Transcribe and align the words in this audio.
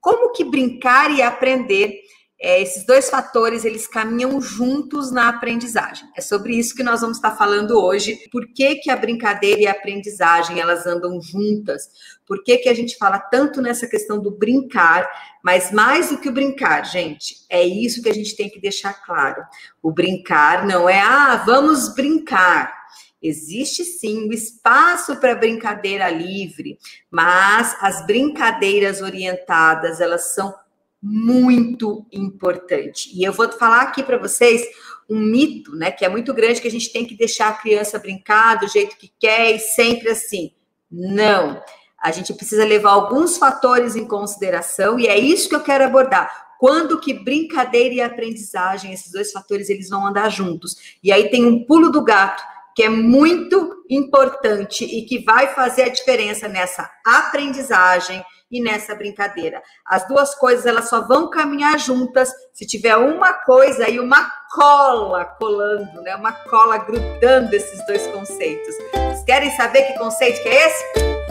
como 0.00 0.32
que 0.32 0.44
brincar 0.44 1.10
e 1.10 1.22
aprender 1.22 2.00
é, 2.42 2.62
esses 2.62 2.86
dois 2.86 3.10
fatores 3.10 3.66
eles 3.66 3.86
caminham 3.86 4.40
juntos 4.40 5.12
na 5.12 5.28
aprendizagem. 5.28 6.08
É 6.16 6.22
sobre 6.22 6.54
isso 6.56 6.74
que 6.74 6.82
nós 6.82 7.02
vamos 7.02 7.18
estar 7.18 7.36
falando 7.36 7.78
hoje. 7.78 8.18
Por 8.32 8.46
que, 8.54 8.76
que 8.76 8.90
a 8.90 8.96
brincadeira 8.96 9.60
e 9.60 9.66
a 9.66 9.72
aprendizagem 9.72 10.58
elas 10.58 10.86
andam 10.86 11.20
juntas? 11.20 11.90
Por 12.26 12.42
que, 12.42 12.56
que 12.56 12.70
a 12.70 12.74
gente 12.74 12.96
fala 12.96 13.18
tanto 13.18 13.60
nessa 13.60 13.86
questão 13.86 14.18
do 14.18 14.30
brincar? 14.30 15.06
Mas 15.44 15.70
mais 15.70 16.08
do 16.08 16.16
que 16.16 16.30
o 16.30 16.32
brincar, 16.32 16.82
gente, 16.84 17.36
é 17.50 17.62
isso 17.62 18.02
que 18.02 18.08
a 18.08 18.14
gente 18.14 18.34
tem 18.34 18.48
que 18.48 18.58
deixar 18.58 18.94
claro. 19.04 19.42
O 19.82 19.92
brincar 19.92 20.66
não 20.66 20.88
é 20.88 20.98
ah, 20.98 21.42
vamos 21.44 21.94
brincar. 21.94 22.79
Existe 23.22 23.84
sim 23.84 24.28
o 24.28 24.32
espaço 24.32 25.16
para 25.16 25.34
brincadeira 25.34 26.08
livre, 26.08 26.78
mas 27.10 27.76
as 27.80 28.06
brincadeiras 28.06 29.02
orientadas, 29.02 30.00
elas 30.00 30.34
são 30.34 30.54
muito 31.02 32.06
importante. 32.12 33.10
E 33.14 33.22
eu 33.24 33.32
vou 33.32 33.50
falar 33.52 33.82
aqui 33.82 34.02
para 34.02 34.18
vocês 34.18 34.66
um 35.08 35.18
mito, 35.18 35.74
né, 35.74 35.90
que 35.90 36.04
é 36.04 36.08
muito 36.08 36.32
grande 36.32 36.60
que 36.60 36.68
a 36.68 36.70
gente 36.70 36.92
tem 36.92 37.04
que 37.04 37.16
deixar 37.16 37.48
a 37.48 37.54
criança 37.54 37.98
brincar 37.98 38.56
do 38.56 38.68
jeito 38.68 38.96
que 38.96 39.12
quer 39.18 39.54
e 39.54 39.58
sempre 39.58 40.10
assim. 40.10 40.52
Não. 40.90 41.60
A 42.00 42.10
gente 42.12 42.32
precisa 42.32 42.64
levar 42.64 42.92
alguns 42.92 43.36
fatores 43.36 43.96
em 43.96 44.06
consideração 44.06 44.98
e 44.98 45.06
é 45.06 45.18
isso 45.18 45.48
que 45.48 45.54
eu 45.54 45.60
quero 45.60 45.84
abordar. 45.84 46.48
Quando 46.58 47.00
que 47.00 47.12
brincadeira 47.12 47.94
e 47.94 48.00
aprendizagem, 48.00 48.92
esses 48.92 49.12
dois 49.12 49.32
fatores, 49.32 49.68
eles 49.68 49.88
vão 49.88 50.06
andar 50.06 50.28
juntos. 50.30 50.98
E 51.02 51.10
aí 51.10 51.30
tem 51.30 51.44
um 51.44 51.64
pulo 51.64 51.90
do 51.90 52.04
gato 52.04 52.42
que 52.80 52.84
é 52.84 52.88
muito 52.88 53.84
importante 53.90 54.86
e 54.86 55.04
que 55.04 55.22
vai 55.22 55.48
fazer 55.48 55.82
a 55.82 55.88
diferença 55.90 56.48
nessa 56.48 56.90
aprendizagem 57.04 58.24
e 58.50 58.58
nessa 58.62 58.94
brincadeira. 58.94 59.62
As 59.84 60.08
duas 60.08 60.34
coisas 60.34 60.64
elas 60.64 60.88
só 60.88 61.06
vão 61.06 61.28
caminhar 61.28 61.78
juntas 61.78 62.32
se 62.54 62.66
tiver 62.66 62.96
uma 62.96 63.34
coisa 63.34 63.86
e 63.86 64.00
uma 64.00 64.32
cola 64.54 65.26
colando, 65.38 66.00
né? 66.00 66.16
Uma 66.16 66.32
cola 66.32 66.78
grudando 66.78 67.54
esses 67.54 67.86
dois 67.86 68.06
conceitos. 68.06 68.74
Vocês 68.94 69.24
querem 69.24 69.50
saber 69.50 69.82
que 69.82 69.98
conceito 69.98 70.42
que 70.42 70.48
é 70.48 70.66
esse? 70.66 70.84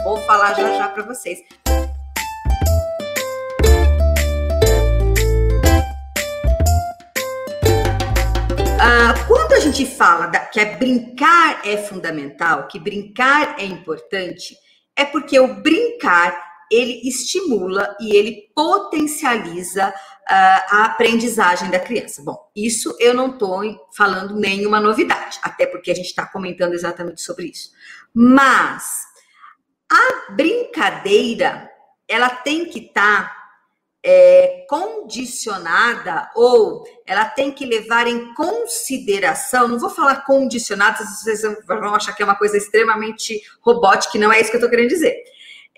Vou 0.04 0.18
falar 0.18 0.54
já 0.54 0.72
já 0.74 0.88
para 0.88 1.02
vocês. 1.02 1.40
A 9.60 9.62
gente 9.62 9.84
fala 9.84 10.26
da, 10.26 10.40
que 10.40 10.58
é 10.58 10.76
brincar 10.76 11.60
é 11.66 11.76
fundamental, 11.76 12.66
que 12.66 12.78
brincar 12.78 13.60
é 13.60 13.64
importante, 13.64 14.56
é 14.96 15.04
porque 15.04 15.38
o 15.38 15.60
brincar 15.60 16.48
ele 16.70 17.06
estimula 17.06 17.94
e 18.00 18.16
ele 18.16 18.50
potencializa 18.54 19.88
uh, 19.90 19.94
a 20.30 20.84
aprendizagem 20.86 21.68
da 21.68 21.78
criança. 21.78 22.22
Bom, 22.24 22.38
isso 22.56 22.96
eu 22.98 23.12
não 23.12 23.32
estou 23.32 23.62
falando 23.94 24.34
nenhuma 24.34 24.80
novidade, 24.80 25.38
até 25.42 25.66
porque 25.66 25.90
a 25.90 25.94
gente 25.94 26.06
está 26.06 26.24
comentando 26.24 26.72
exatamente 26.72 27.20
sobre 27.20 27.48
isso. 27.48 27.70
Mas 28.14 29.02
a 29.92 30.32
brincadeira, 30.32 31.70
ela 32.08 32.30
tem 32.30 32.64
que 32.64 32.78
estar 32.78 33.28
tá, 33.28 33.39
é, 34.02 34.64
condicionada 34.68 36.30
ou 36.34 36.84
ela 37.06 37.24
tem 37.24 37.52
que 37.52 37.66
levar 37.66 38.06
em 38.06 38.32
consideração, 38.34 39.68
não 39.68 39.78
vou 39.78 39.90
falar 39.90 40.24
condicionada, 40.24 41.04
vocês 41.04 41.42
vão 41.66 41.94
achar 41.94 42.12
que 42.14 42.22
é 42.22 42.24
uma 42.24 42.36
coisa 42.38 42.56
extremamente 42.56 43.40
robótica, 43.60 44.18
não 44.18 44.32
é 44.32 44.40
isso 44.40 44.50
que 44.50 44.56
eu 44.56 44.60
estou 44.60 44.70
querendo 44.70 44.88
dizer 44.88 45.22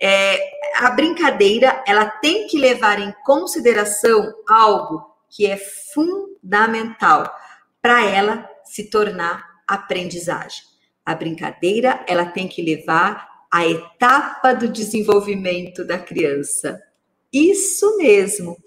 é, 0.03 0.51
a 0.79 0.91
brincadeira 0.91 1.81
ela 1.87 2.07
tem 2.07 2.49
que 2.49 2.59
levar 2.59 2.99
em 2.99 3.15
consideração 3.25 4.35
algo 4.49 5.01
que 5.31 5.47
é 5.47 5.57
fundamental 5.57 7.33
para 7.81 8.05
ela 8.05 8.51
se 8.65 8.91
tornar 8.91 9.45
aprendizagem. 9.67 10.65
A 11.07 11.15
brincadeira 11.15 12.05
ela 12.09 12.27
tem 12.27 12.49
que 12.49 12.61
levar 12.61 13.29
a 13.49 13.65
etapa 13.65 14.53
do 14.53 14.67
desenvolvimento 14.67 15.85
da 15.85 16.01
criança. 16.01 16.83
Isso 17.33 17.97
mesmo. 17.97 18.59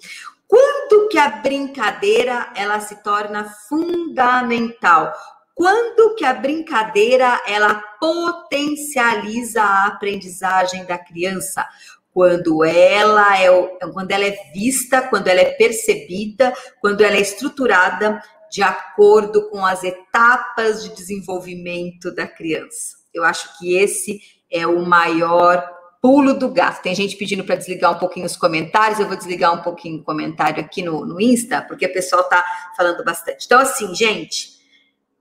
Quando 0.48 1.08
que 1.10 1.18
a 1.18 1.30
brincadeira 1.30 2.52
ela 2.56 2.80
se 2.80 3.04
torna 3.04 3.46
fundamental? 3.68 5.14
Quando 5.54 6.16
que 6.16 6.26
a 6.26 6.34
brincadeira 6.34 7.42
ela 7.48 7.76
potencializa 8.00 9.62
a 9.62 9.88
aprendizagem 9.88 10.86
da 10.86 10.98
criança? 10.98 11.66
Quando 12.12 12.64
ela 12.64 13.38
é 13.38 13.50
quando 13.94 14.12
ela 14.12 14.26
é 14.26 14.36
vista, 14.54 15.02
quando 15.02 15.28
ela 15.28 15.42
é 15.42 15.52
percebida, 15.52 16.54
quando 16.80 17.02
ela 17.02 17.16
é 17.16 17.22
estruturada 17.22 18.22
de 18.50 18.62
acordo 18.62 19.50
com 19.50 19.66
as 19.66 19.84
etapas 19.84 20.84
de 20.84 20.96
desenvolvimento 20.96 22.14
da 22.14 22.26
criança. 22.26 22.98
Eu 23.14 23.24
acho 23.24 23.58
que 23.58 23.76
esse 23.76 24.22
é 24.50 24.66
o 24.66 24.86
maior 24.86 25.75
pulo 26.06 26.36
do 26.36 26.50
gato. 26.50 26.84
Tem 26.84 26.94
gente 26.94 27.16
pedindo 27.16 27.44
para 27.44 27.56
desligar 27.56 27.92
um 27.92 27.98
pouquinho 27.98 28.28
os 28.28 28.38
comentários, 28.38 29.00
eu 29.00 29.08
vou 29.08 29.18
desligar 29.18 29.52
um 29.52 29.64
pouquinho 29.64 30.02
o 30.02 30.04
comentário 30.04 30.64
aqui 30.64 30.84
no, 30.84 31.04
no 31.04 31.20
Insta, 31.20 31.64
porque 31.64 31.88
o 31.88 31.92
pessoal 31.92 32.22
está 32.22 32.46
falando 32.78 33.04
bastante. 33.04 33.48
Então, 33.48 33.60
assim, 33.60 33.96
gente, 33.96 34.52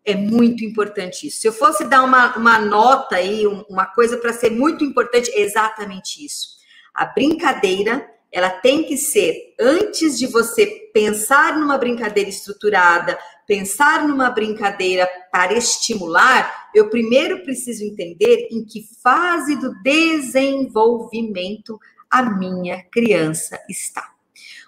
é 0.05 0.15
muito 0.15 0.63
importante 0.63 1.27
isso. 1.27 1.41
Se 1.41 1.49
eu 1.49 1.55
fosse 1.55 1.87
dar 1.87 2.05
uma, 2.05 2.37
uma 2.37 2.59
nota 2.59 3.17
aí, 3.17 3.47
uma 3.47 3.87
coisa 3.87 4.19
para 4.19 4.35
ser 4.35 4.51
muito 4.51 4.85
importante, 4.85 5.31
é 5.31 5.41
exatamente 5.41 6.23
isso. 6.23 6.49
A 6.93 7.07
brincadeira, 7.07 8.07
ela 8.31 8.51
tem 8.51 8.85
que 8.85 8.99
ser, 8.99 9.55
antes 9.59 10.19
de 10.19 10.27
você 10.27 10.67
pensar 10.93 11.57
numa 11.57 11.79
brincadeira 11.79 12.29
estruturada, 12.29 13.19
pensar 13.47 14.07
numa 14.07 14.31
brincadeira 14.31 15.09
para 15.31 15.55
estimular, 15.55 16.69
eu 16.75 16.89
primeiro 16.89 17.43
preciso 17.43 17.85
entender 17.85 18.49
em 18.51 18.65
que 18.65 18.89
fase 19.03 19.57
do 19.57 19.75
desenvolvimento 19.83 21.79
a 22.11 22.23
minha 22.23 22.83
criança 22.85 23.61
está. 23.69 24.13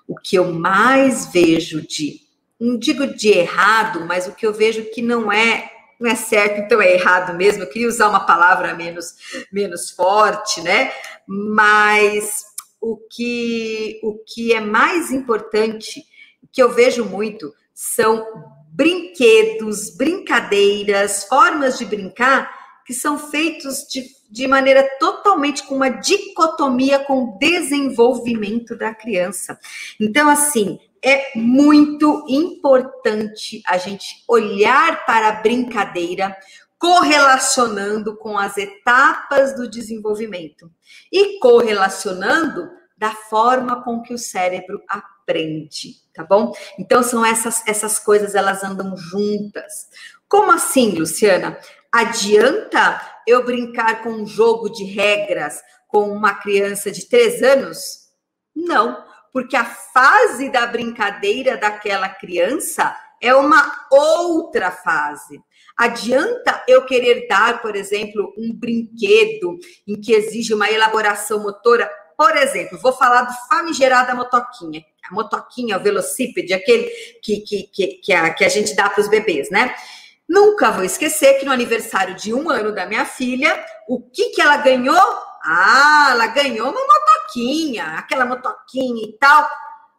O 0.06 0.16
que 0.16 0.36
eu 0.36 0.52
mais 0.52 1.26
vejo 1.26 1.80
de 1.82 2.26
não 2.58 2.78
digo 2.78 3.06
de 3.06 3.28
errado, 3.28 4.06
mas 4.06 4.26
o 4.26 4.32
que 4.32 4.46
eu 4.46 4.52
vejo 4.52 4.90
que 4.90 5.02
não 5.02 5.30
é 5.30 5.70
não 5.98 6.10
é 6.10 6.14
certo, 6.14 6.60
então 6.60 6.80
é 6.80 6.92
errado 6.92 7.34
mesmo. 7.34 7.62
Eu 7.62 7.70
queria 7.70 7.88
usar 7.88 8.08
uma 8.08 8.20
palavra 8.20 8.74
menos 8.74 9.14
menos 9.52 9.90
forte, 9.90 10.60
né? 10.60 10.92
Mas 11.26 12.44
o 12.80 12.96
que 12.96 14.00
o 14.02 14.18
que 14.26 14.52
é 14.52 14.60
mais 14.60 15.10
importante, 15.10 16.04
que 16.52 16.62
eu 16.62 16.70
vejo 16.70 17.04
muito, 17.04 17.52
são 17.74 18.26
brinquedos, 18.76 19.96
brincadeiras, 19.96 21.24
formas 21.24 21.78
de 21.78 21.86
brincar 21.86 22.54
que 22.84 22.92
são 22.92 23.18
feitos 23.18 23.86
de, 23.90 24.04
de 24.30 24.46
maneira 24.46 24.86
totalmente 25.00 25.64
com 25.64 25.76
uma 25.76 25.88
dicotomia 25.88 27.00
com 27.00 27.24
o 27.24 27.38
desenvolvimento 27.38 28.76
da 28.76 28.94
criança. 28.94 29.58
Então, 29.98 30.28
assim, 30.28 30.78
é 31.02 31.32
muito 31.34 32.24
importante 32.28 33.62
a 33.66 33.78
gente 33.78 34.22
olhar 34.28 35.04
para 35.06 35.28
a 35.28 35.40
brincadeira 35.40 36.36
correlacionando 36.78 38.16
com 38.16 38.38
as 38.38 38.58
etapas 38.58 39.56
do 39.56 39.68
desenvolvimento 39.68 40.70
e 41.10 41.40
correlacionando 41.40 42.68
da 42.96 43.10
forma 43.10 43.82
com 43.82 44.02
que 44.02 44.12
o 44.12 44.18
cérebro 44.18 44.80
aprende, 44.88 45.15
tá 46.14 46.24
bom? 46.24 46.52
Então 46.78 47.02
são 47.02 47.24
essas 47.24 47.66
essas 47.66 47.98
coisas 47.98 48.34
elas 48.34 48.62
andam 48.62 48.96
juntas. 48.96 49.88
Como 50.28 50.50
assim, 50.50 50.92
Luciana? 50.92 51.58
Adianta 51.92 53.00
eu 53.26 53.44
brincar 53.44 54.02
com 54.02 54.10
um 54.10 54.26
jogo 54.26 54.68
de 54.68 54.84
regras 54.84 55.60
com 55.88 56.10
uma 56.10 56.34
criança 56.34 56.90
de 56.90 57.08
três 57.08 57.42
anos? 57.42 58.06
Não, 58.54 59.04
porque 59.32 59.56
a 59.56 59.64
fase 59.64 60.50
da 60.50 60.66
brincadeira 60.66 61.56
daquela 61.56 62.08
criança 62.08 62.96
é 63.20 63.34
uma 63.34 63.86
outra 63.90 64.70
fase. 64.70 65.40
Adianta 65.76 66.64
eu 66.66 66.84
querer 66.86 67.26
dar, 67.28 67.60
por 67.60 67.76
exemplo, 67.76 68.32
um 68.36 68.52
brinquedo 68.54 69.58
em 69.86 70.00
que 70.00 70.12
exige 70.12 70.54
uma 70.54 70.70
elaboração 70.70 71.42
motora? 71.42 71.90
Por 72.16 72.34
exemplo, 72.36 72.78
vou 72.78 72.92
falar 72.92 73.22
do 73.22 73.32
famigerada 73.48 74.14
motoquinha. 74.14 74.82
A 75.10 75.14
motoquinha, 75.14 75.76
o 75.76 75.82
velocípede, 75.82 76.52
aquele 76.52 76.88
que, 77.22 77.40
que, 77.40 77.62
que, 77.64 77.86
que, 78.02 78.12
a, 78.12 78.32
que 78.32 78.44
a 78.44 78.48
gente 78.48 78.74
dá 78.74 78.88
para 78.88 79.00
os 79.00 79.08
bebês, 79.08 79.50
né? 79.50 79.74
Nunca 80.28 80.70
vou 80.72 80.84
esquecer 80.84 81.38
que 81.38 81.44
no 81.44 81.52
aniversário 81.52 82.14
de 82.16 82.34
um 82.34 82.50
ano 82.50 82.72
da 82.72 82.84
minha 82.86 83.04
filha, 83.04 83.64
o 83.88 84.00
que, 84.00 84.30
que 84.30 84.40
ela 84.40 84.56
ganhou? 84.56 85.00
Ah, 85.44 86.08
ela 86.10 86.26
ganhou 86.26 86.70
uma 86.70 86.80
motoquinha, 86.80 87.94
aquela 87.98 88.26
motoquinha 88.26 89.04
e 89.06 89.12
tal. 89.18 89.48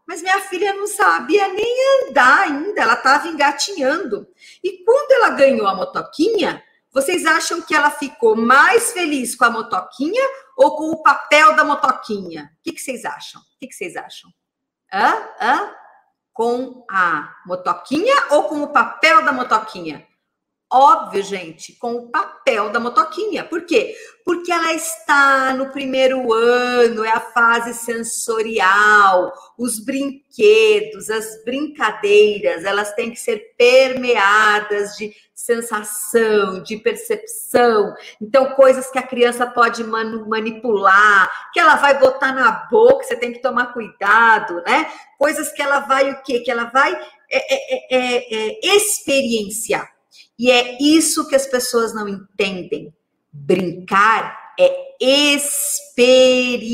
Mas 0.05 0.21
minha 0.21 0.39
filha 0.41 0.73
não 0.73 0.87
sabia 0.87 1.47
nem 1.49 2.07
andar 2.09 2.41
ainda, 2.41 2.81
ela 2.81 2.93
estava 2.93 3.27
engatinhando. 3.27 4.27
E 4.63 4.83
quando 4.83 5.11
ela 5.11 5.29
ganhou 5.29 5.67
a 5.67 5.75
motoquinha, 5.75 6.63
Vocês 6.97 7.27
acham 7.27 7.61
que 7.61 7.75
ela 7.75 7.91
ficou 7.91 8.35
mais 8.35 8.91
feliz 8.91 9.35
com 9.35 9.45
a 9.45 9.51
motoquinha 9.51 10.23
ou 10.57 10.75
com 10.75 10.89
o 10.89 11.03
papel 11.03 11.55
da 11.55 11.63
motoquinha? 11.63 12.51
O 12.59 12.63
que, 12.63 12.71
que 12.71 12.81
vocês 12.81 13.05
acham? 13.05 13.39
O 13.39 13.59
que, 13.59 13.67
que 13.67 13.75
vocês 13.75 13.95
acham? 13.95 14.31
Hã? 14.91 15.29
Hã? 15.39 15.73
Com 16.33 16.85
a 16.89 17.35
motoquinha 17.45 18.15
ou 18.31 18.43
com 18.43 18.61
o 18.61 18.71
papel 18.71 19.25
da 19.25 19.33
motoquinha? 19.33 20.06
Óbvio, 20.69 21.23
gente, 21.23 21.77
com 21.79 21.93
o 21.95 22.09
papel 22.09 22.69
da 22.69 22.79
motoquinha. 22.79 23.45
Por 23.45 23.65
quê? 23.65 23.95
Porque 24.25 24.51
ela 24.51 24.73
está 24.73 25.53
no 25.53 25.71
primeiro 25.71 26.33
ano, 26.33 27.05
é 27.05 27.09
a 27.09 27.21
fase 27.21 27.73
sensorial, 27.73 29.31
os 29.57 29.79
brinquedos, 29.79 31.09
as 31.09 31.41
brincadeiras, 31.45 32.65
elas 32.65 32.93
têm 32.93 33.11
que 33.11 33.15
ser 33.17 33.55
permeadas 33.57 34.97
de 34.97 35.15
sensação, 35.33 36.61
de 36.61 36.75
percepção. 36.75 37.93
Então, 38.21 38.53
coisas 38.53 38.91
que 38.91 38.99
a 38.99 39.07
criança 39.07 39.47
pode 39.47 39.81
manipular, 39.85 41.31
que 41.53 41.61
ela 41.61 41.77
vai 41.77 41.97
botar 41.97 42.33
na 42.33 42.51
boca, 42.69 43.05
você 43.05 43.15
tem 43.15 43.31
que 43.31 43.41
tomar 43.41 43.71
cuidado, 43.71 44.61
né? 44.67 44.91
Coisas 45.17 45.49
que 45.53 45.61
ela 45.61 45.79
vai 45.79 46.11
o 46.11 46.21
quê? 46.23 46.41
Que 46.41 46.51
ela 46.51 46.65
vai 46.65 46.93
é, 47.31 47.53
é, 47.53 47.95
é, 47.95 48.67
é 48.67 48.75
experienciar. 48.75 49.96
E 50.37 50.51
é 50.51 50.77
isso 50.81 51.27
que 51.27 51.35
as 51.35 51.45
pessoas 51.47 51.93
não 51.93 52.07
entendem. 52.07 52.93
Brincar 53.31 54.53
é 54.59 54.95
experiência. 54.99 56.67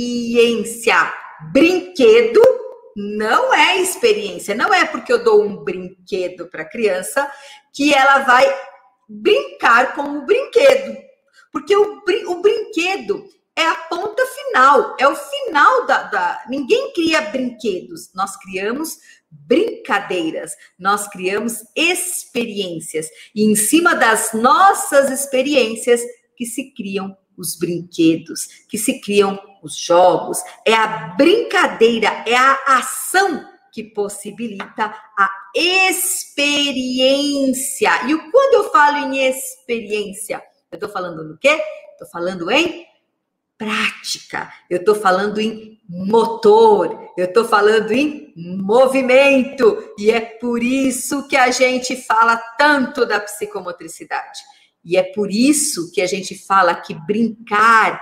Brinquedo 1.51 2.41
não 2.95 3.53
é 3.53 3.77
experiência. 3.77 4.55
Não 4.55 4.73
é 4.73 4.85
porque 4.85 5.11
eu 5.11 5.23
dou 5.23 5.43
um 5.43 5.63
brinquedo 5.63 6.47
para 6.47 6.63
a 6.63 6.69
criança 6.69 7.29
que 7.73 7.93
ela 7.93 8.19
vai 8.19 8.45
brincar 9.07 9.95
com 9.95 10.19
o 10.19 10.25
brinquedo. 10.25 10.97
Porque 11.51 11.75
o, 11.75 12.01
o 12.27 12.41
brinquedo 12.41 13.23
é 13.55 13.67
a 13.67 13.75
ponta 13.75 14.25
final, 14.25 14.95
é 14.99 15.07
o 15.07 15.15
final 15.15 15.85
da, 15.85 16.03
da. 16.03 16.43
Ninguém 16.49 16.91
cria 16.93 17.21
brinquedos, 17.21 18.11
nós 18.13 18.35
criamos 18.37 18.97
brincadeiras, 19.47 20.55
nós 20.77 21.07
criamos 21.07 21.63
experiências 21.75 23.09
e 23.33 23.43
em 23.43 23.55
cima 23.55 23.95
das 23.95 24.33
nossas 24.33 25.09
experiências 25.09 26.01
que 26.35 26.45
se 26.45 26.71
criam 26.71 27.17
os 27.37 27.57
brinquedos, 27.57 28.47
que 28.69 28.77
se 28.77 29.01
criam 29.01 29.39
os 29.63 29.75
jogos. 29.75 30.37
É 30.65 30.73
a 30.73 31.15
brincadeira, 31.17 32.23
é 32.27 32.35
a 32.35 32.59
ação 32.67 33.43
que 33.71 33.83
possibilita 33.83 34.93
a 35.17 35.29
experiência. 35.55 36.69
E 38.07 38.15
quando 38.31 38.53
eu 38.53 38.71
falo 38.71 38.97
em 38.97 39.27
experiência, 39.27 40.43
eu 40.71 40.75
estou 40.75 40.89
falando 40.89 41.23
no 41.23 41.37
quê? 41.37 41.59
Estou 41.93 42.07
falando 42.07 42.51
em 42.51 42.85
prática, 43.57 44.51
eu 44.69 44.77
estou 44.79 44.93
falando 44.95 45.39
em 45.39 45.79
motor, 45.87 47.02
eu 47.17 47.25
estou 47.25 47.45
falando 47.45 47.91
em 47.91 48.33
movimento, 48.35 49.93
e 49.97 50.11
é 50.11 50.19
por 50.19 50.63
isso 50.63 51.27
que 51.27 51.37
a 51.37 51.51
gente 51.51 51.95
fala 51.95 52.37
tanto 52.57 53.05
da 53.05 53.19
psicomotricidade. 53.19 54.39
E 54.83 54.97
é 54.97 55.03
por 55.03 55.31
isso 55.31 55.91
que 55.91 56.01
a 56.01 56.07
gente 56.07 56.35
fala 56.35 56.75
que 56.75 56.93
brincar 56.93 58.01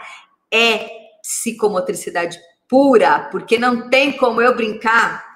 é 0.52 0.90
psicomotricidade 1.22 2.40
pura, 2.68 3.30
porque 3.32 3.58
não 3.58 3.90
tem 3.90 4.18
como 4.18 4.42
eu 4.42 4.56
brincar 4.56 5.30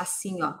assim, 0.00 0.42
ó. 0.42 0.54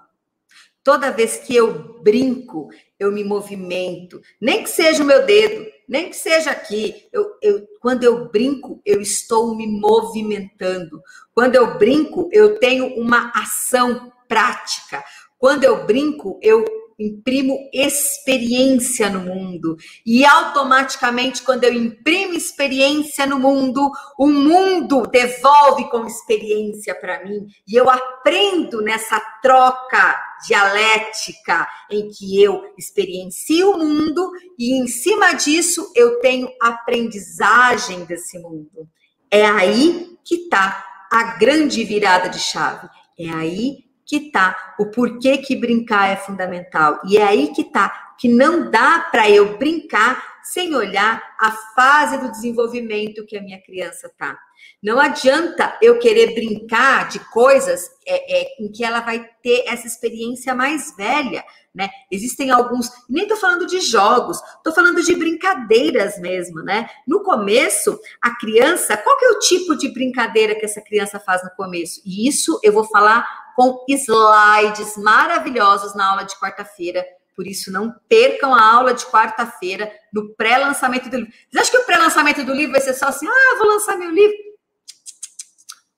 Toda 0.84 1.12
vez 1.12 1.36
que 1.36 1.54
eu 1.54 2.02
brinco, 2.02 2.68
eu 2.98 3.12
me 3.12 3.22
movimento, 3.22 4.20
nem 4.40 4.64
que 4.64 4.68
seja 4.68 5.02
o 5.02 5.06
meu 5.06 5.24
dedo, 5.24 5.70
nem 5.92 6.08
que 6.08 6.16
seja 6.16 6.50
aqui. 6.50 7.06
Eu, 7.12 7.36
eu, 7.42 7.68
quando 7.78 8.02
eu 8.02 8.30
brinco, 8.30 8.80
eu 8.82 8.98
estou 8.98 9.54
me 9.54 9.66
movimentando. 9.66 11.02
Quando 11.34 11.54
eu 11.54 11.76
brinco, 11.76 12.30
eu 12.32 12.58
tenho 12.58 12.98
uma 12.98 13.30
ação 13.34 14.10
prática. 14.26 15.04
Quando 15.38 15.64
eu 15.64 15.84
brinco, 15.84 16.40
eu 16.40 16.64
imprimo 16.98 17.68
experiência 17.74 19.10
no 19.10 19.20
mundo. 19.20 19.76
E 20.06 20.24
automaticamente, 20.24 21.42
quando 21.42 21.64
eu 21.64 21.74
imprimo 21.74 22.32
experiência 22.32 23.26
no 23.26 23.38
mundo, 23.38 23.90
o 24.18 24.28
mundo 24.28 25.02
devolve 25.02 25.90
com 25.90 26.06
experiência 26.06 26.94
para 26.94 27.22
mim. 27.22 27.46
E 27.68 27.76
eu 27.76 27.90
aprendo 27.90 28.80
nessa 28.80 29.20
troca 29.42 30.31
dialética 30.46 31.66
em 31.90 32.08
que 32.08 32.42
eu 32.42 32.62
experiencio 32.76 33.70
o 33.70 33.78
mundo 33.78 34.30
e 34.58 34.80
em 34.80 34.86
cima 34.86 35.32
disso 35.32 35.90
eu 35.94 36.20
tenho 36.20 36.48
aprendizagem 36.60 38.04
desse 38.04 38.38
mundo. 38.38 38.88
É 39.30 39.44
aí 39.46 40.16
que 40.24 40.34
está 40.34 40.84
a 41.10 41.38
grande 41.38 41.84
virada 41.84 42.28
de 42.28 42.38
chave. 42.38 42.88
É 43.18 43.28
aí 43.30 43.84
que 44.04 44.30
tá 44.30 44.74
o 44.78 44.86
porquê 44.86 45.38
que 45.38 45.56
brincar 45.56 46.08
é 46.08 46.16
fundamental. 46.16 47.00
E 47.06 47.16
é 47.16 47.24
aí 47.24 47.52
que 47.54 47.64
tá 47.64 48.14
que 48.18 48.28
não 48.28 48.70
dá 48.70 49.00
para 49.10 49.28
eu 49.28 49.58
brincar 49.58 50.31
sem 50.42 50.74
olhar 50.74 51.22
a 51.38 51.50
fase 51.74 52.18
do 52.18 52.30
desenvolvimento 52.30 53.24
que 53.26 53.36
a 53.36 53.42
minha 53.42 53.60
criança 53.62 54.10
tá. 54.18 54.38
Não 54.82 54.98
adianta 54.98 55.76
eu 55.80 55.98
querer 55.98 56.34
brincar 56.34 57.08
de 57.08 57.18
coisas 57.30 57.90
é, 58.06 58.42
é, 58.42 58.46
em 58.60 58.70
que 58.70 58.84
ela 58.84 59.00
vai 59.00 59.24
ter 59.42 59.64
essa 59.66 59.86
experiência 59.86 60.54
mais 60.54 60.94
velha, 60.96 61.44
né? 61.74 61.88
Existem 62.10 62.50
alguns, 62.50 62.90
nem 63.08 63.26
tô 63.26 63.36
falando 63.36 63.66
de 63.66 63.80
jogos, 63.80 64.38
tô 64.62 64.72
falando 64.72 65.02
de 65.02 65.14
brincadeiras 65.14 66.18
mesmo, 66.18 66.62
né? 66.62 66.88
No 67.06 67.22
começo, 67.22 67.98
a 68.20 68.36
criança, 68.36 68.96
qual 68.96 69.16
que 69.16 69.24
é 69.24 69.30
o 69.30 69.38
tipo 69.38 69.76
de 69.76 69.88
brincadeira 69.88 70.54
que 70.54 70.64
essa 70.64 70.80
criança 70.80 71.18
faz 71.18 71.42
no 71.42 71.50
começo? 71.50 72.00
E 72.04 72.28
isso 72.28 72.58
eu 72.62 72.72
vou 72.72 72.84
falar 72.84 73.26
com 73.54 73.84
slides 73.88 74.96
maravilhosos 74.96 75.94
na 75.94 76.10
aula 76.10 76.24
de 76.24 76.38
quarta-feira. 76.38 77.04
Por 77.34 77.46
isso, 77.46 77.72
não 77.72 77.94
percam 78.08 78.54
a 78.54 78.62
aula 78.62 78.92
de 78.94 79.04
quarta-feira 79.06 79.90
no 80.12 80.34
pré-lançamento 80.34 81.08
do 81.08 81.16
livro. 81.16 81.32
Vocês 81.32 81.62
acham 81.62 81.72
que 81.72 81.78
o 81.78 81.86
pré-lançamento 81.86 82.44
do 82.44 82.52
livro 82.52 82.72
vai 82.72 82.80
ser 82.80 82.94
só 82.94 83.06
assim? 83.06 83.26
Ah, 83.26 83.56
vou 83.58 83.66
lançar 83.68 83.96
meu 83.96 84.10
livro. 84.10 84.36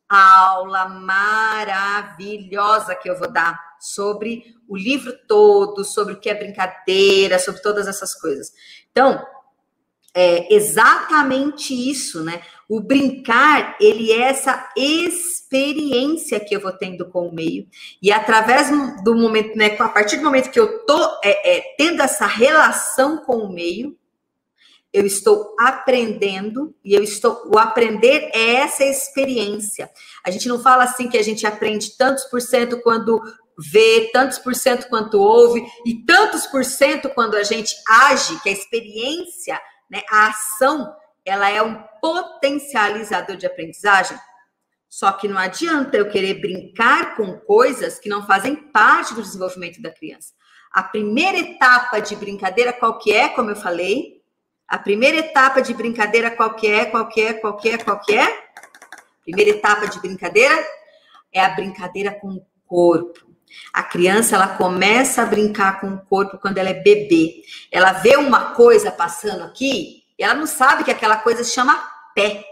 Aula 0.09 0.89
maravilhosa 0.89 2.95
que 2.95 3.11
eu 3.11 3.19
vou 3.19 3.33
dar 3.33 3.59
sobre 3.81 4.45
o 4.69 4.77
livro 4.77 5.13
todo, 5.27 5.85
sobre 5.85 6.15
o 6.15 6.21
que 6.21 6.31
é 6.31 6.35
brincadeira, 6.35 7.39
sobre 7.39 7.61
todas 7.61 7.87
essas 7.87 8.15
coisas. 8.15 8.51
Então, 8.91 9.23
é 10.15 10.55
exatamente 10.55 11.75
isso, 11.75 12.23
né? 12.23 12.41
O 12.69 12.81
brincar, 12.81 13.77
ele 13.81 14.13
é 14.13 14.21
essa 14.21 14.71
experiência 14.77 16.41
que 16.41 16.55
eu 16.55 16.61
vou 16.61 16.73
tendo 16.73 17.11
com 17.11 17.29
o 17.29 17.35
meio. 17.35 17.67
E 18.01 18.13
através 18.13 18.71
do 19.03 19.15
momento, 19.15 19.57
né, 19.57 19.77
a 19.79 19.89
partir 19.89 20.17
do 20.17 20.25
momento 20.25 20.51
que 20.51 20.59
eu 20.59 20.85
tô 20.87 21.03
é, 21.23 21.59
é, 21.59 21.75
tendo 21.77 22.01
essa 22.01 22.27
relação 22.27 23.19
com 23.19 23.39
o 23.39 23.53
meio, 23.53 23.99
eu 24.93 25.05
estou 25.05 25.57
aprendendo 25.59 26.73
e 26.85 26.95
eu 26.95 27.03
estou 27.03 27.51
o 27.53 27.59
aprender 27.59 28.31
é 28.33 28.55
essa 28.55 28.85
experiência. 28.85 29.91
A 30.25 30.31
gente 30.31 30.49
não 30.49 30.63
fala 30.63 30.85
assim 30.85 31.09
que 31.09 31.19
a 31.19 31.23
gente 31.23 31.45
aprende 31.45 31.97
tantos 31.99 32.25
por 32.27 32.41
cento 32.41 32.81
quando 32.81 33.21
vê, 33.59 34.11
tantos 34.13 34.39
por 34.39 34.55
cento 34.55 34.89
quanto 34.89 35.19
ouve 35.19 35.65
e 35.85 36.05
tantos 36.05 36.47
por 36.47 36.65
cento 36.65 37.09
quando 37.11 37.35
a 37.35 37.43
gente 37.43 37.75
age, 37.89 38.41
que 38.41 38.49
a 38.49 38.53
experiência, 38.53 39.61
né, 39.95 40.03
a 40.11 40.27
ação 40.29 40.93
ela 41.25 41.49
é 41.49 41.63
um 41.63 41.83
potencializador 42.01 43.37
de 43.37 43.47
aprendizagem. 43.47 44.19
Só 44.89 45.13
que 45.13 45.29
não 45.29 45.39
adianta 45.39 45.97
eu 45.97 46.11
querer 46.11 46.35
brincar 46.35 47.17
com 47.17 47.39
coisas 47.41 47.99
que 47.99 48.09
não 48.09 48.27
fazem 48.27 48.57
parte 48.57 49.15
do 49.15 49.23
desenvolvimento 49.23 49.81
da 49.81 49.91
criança. 49.91 50.33
A 50.73 50.83
primeira 50.83 51.39
etapa 51.39 52.01
de 52.01 52.15
brincadeira 52.17 52.73
qual 52.73 52.99
que 52.99 53.13
é, 53.13 53.29
como 53.29 53.51
eu 53.51 53.57
falei? 53.57 54.21
A 54.67 54.79
primeira 54.79 55.19
etapa 55.19 55.63
de 55.63 55.73
brincadeira 55.73 56.31
qual 56.31 56.55
que 56.55 56.67
é, 56.67 56.85
qual 56.87 57.09
que 57.09 57.21
é, 57.21 57.33
qual 57.35 57.57
que 57.57 57.69
é, 57.71 57.79
qual 57.79 58.01
que 58.01 58.17
é? 58.17 58.45
Primeira 59.23 59.51
etapa 59.53 59.87
de 59.87 60.01
brincadeira 60.01 60.55
é 61.33 61.41
a 61.41 61.51
brincadeira 61.51 62.13
com 62.13 62.29
o 62.29 62.47
corpo. 62.67 63.24
A 63.73 63.83
criança 63.83 64.37
ela 64.37 64.49
começa 64.49 65.23
a 65.23 65.27
brincar 65.27 65.81
com 65.81 65.89
o 65.89 65.99
corpo 65.99 66.39
quando 66.39 66.59
ela 66.59 66.71
é 66.71 66.75
bebê. 66.75 67.43
Ela 67.71 67.93
vê 67.93 68.17
uma 68.17 68.53
coisa 68.53 68.91
passando 68.91 69.43
aqui, 69.43 70.05
e 70.19 70.23
ela 70.23 70.35
não 70.35 70.47
sabe 70.47 70.85
que 70.85 70.91
aquela 70.91 71.17
coisa 71.17 71.43
se 71.43 71.53
chama 71.53 71.77
pé. 72.15 72.45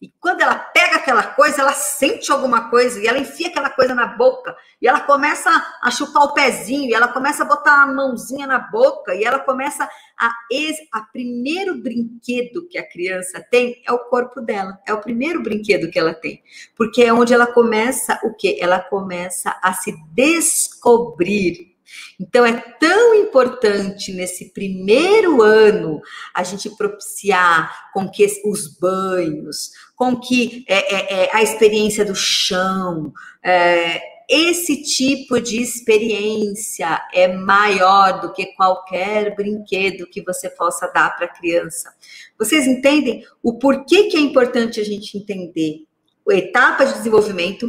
E 0.00 0.12
quando 0.20 0.40
ela 0.40 0.54
pega 0.54 0.96
aquela 0.96 1.22
coisa, 1.22 1.60
ela 1.60 1.72
sente 1.72 2.30
alguma 2.30 2.70
coisa 2.70 3.00
e 3.00 3.06
ela 3.06 3.18
enfia 3.18 3.48
aquela 3.48 3.70
coisa 3.70 3.94
na 3.94 4.06
boca 4.06 4.56
e 4.80 4.86
ela 4.86 5.00
começa 5.00 5.50
a 5.82 5.90
chupar 5.90 6.24
o 6.24 6.34
pezinho 6.34 6.88
e 6.88 6.94
ela 6.94 7.08
começa 7.08 7.42
a 7.42 7.46
botar 7.46 7.82
a 7.82 7.86
mãozinha 7.86 8.46
na 8.46 8.58
boca 8.58 9.14
e 9.14 9.24
ela 9.24 9.38
começa 9.38 9.88
a 10.18 10.32
ex... 10.50 10.76
a 10.92 11.00
primeiro 11.00 11.76
brinquedo 11.82 12.68
que 12.68 12.78
a 12.78 12.88
criança 12.88 13.44
tem 13.50 13.82
é 13.86 13.92
o 13.92 13.98
corpo 13.98 14.40
dela, 14.40 14.78
é 14.86 14.92
o 14.92 15.00
primeiro 15.00 15.42
brinquedo 15.42 15.90
que 15.90 15.98
ela 15.98 16.14
tem, 16.14 16.42
porque 16.76 17.02
é 17.02 17.12
onde 17.12 17.34
ela 17.34 17.46
começa 17.46 18.18
o 18.22 18.34
quê? 18.34 18.58
Ela 18.60 18.80
começa 18.80 19.58
a 19.62 19.72
se 19.72 19.92
descobrir 20.12 21.77
Então, 22.20 22.44
é 22.44 22.52
tão 22.52 23.14
importante 23.14 24.12
nesse 24.12 24.52
primeiro 24.52 25.42
ano 25.42 26.00
a 26.34 26.42
gente 26.42 26.70
propiciar 26.76 27.90
com 27.92 28.08
que 28.08 28.26
os 28.44 28.78
banhos, 28.78 29.70
com 29.94 30.18
que 30.18 30.64
é, 30.68 30.94
é, 30.94 31.24
é, 31.24 31.30
a 31.32 31.42
experiência 31.42 32.04
do 32.04 32.14
chão, 32.14 33.12
é, 33.42 34.00
esse 34.28 34.82
tipo 34.82 35.40
de 35.40 35.62
experiência 35.62 37.02
é 37.14 37.28
maior 37.28 38.20
do 38.20 38.32
que 38.32 38.54
qualquer 38.54 39.34
brinquedo 39.34 40.06
que 40.06 40.22
você 40.22 40.50
possa 40.50 40.86
dar 40.88 41.16
para 41.16 41.24
a 41.24 41.32
criança. 41.34 41.94
Vocês 42.38 42.66
entendem 42.66 43.24
o 43.42 43.58
porquê 43.58 44.04
que 44.04 44.18
é 44.18 44.20
importante 44.20 44.80
a 44.80 44.84
gente 44.84 45.16
entender 45.16 45.88
etapa 46.30 46.84
de 46.84 46.94
desenvolvimento, 46.94 47.68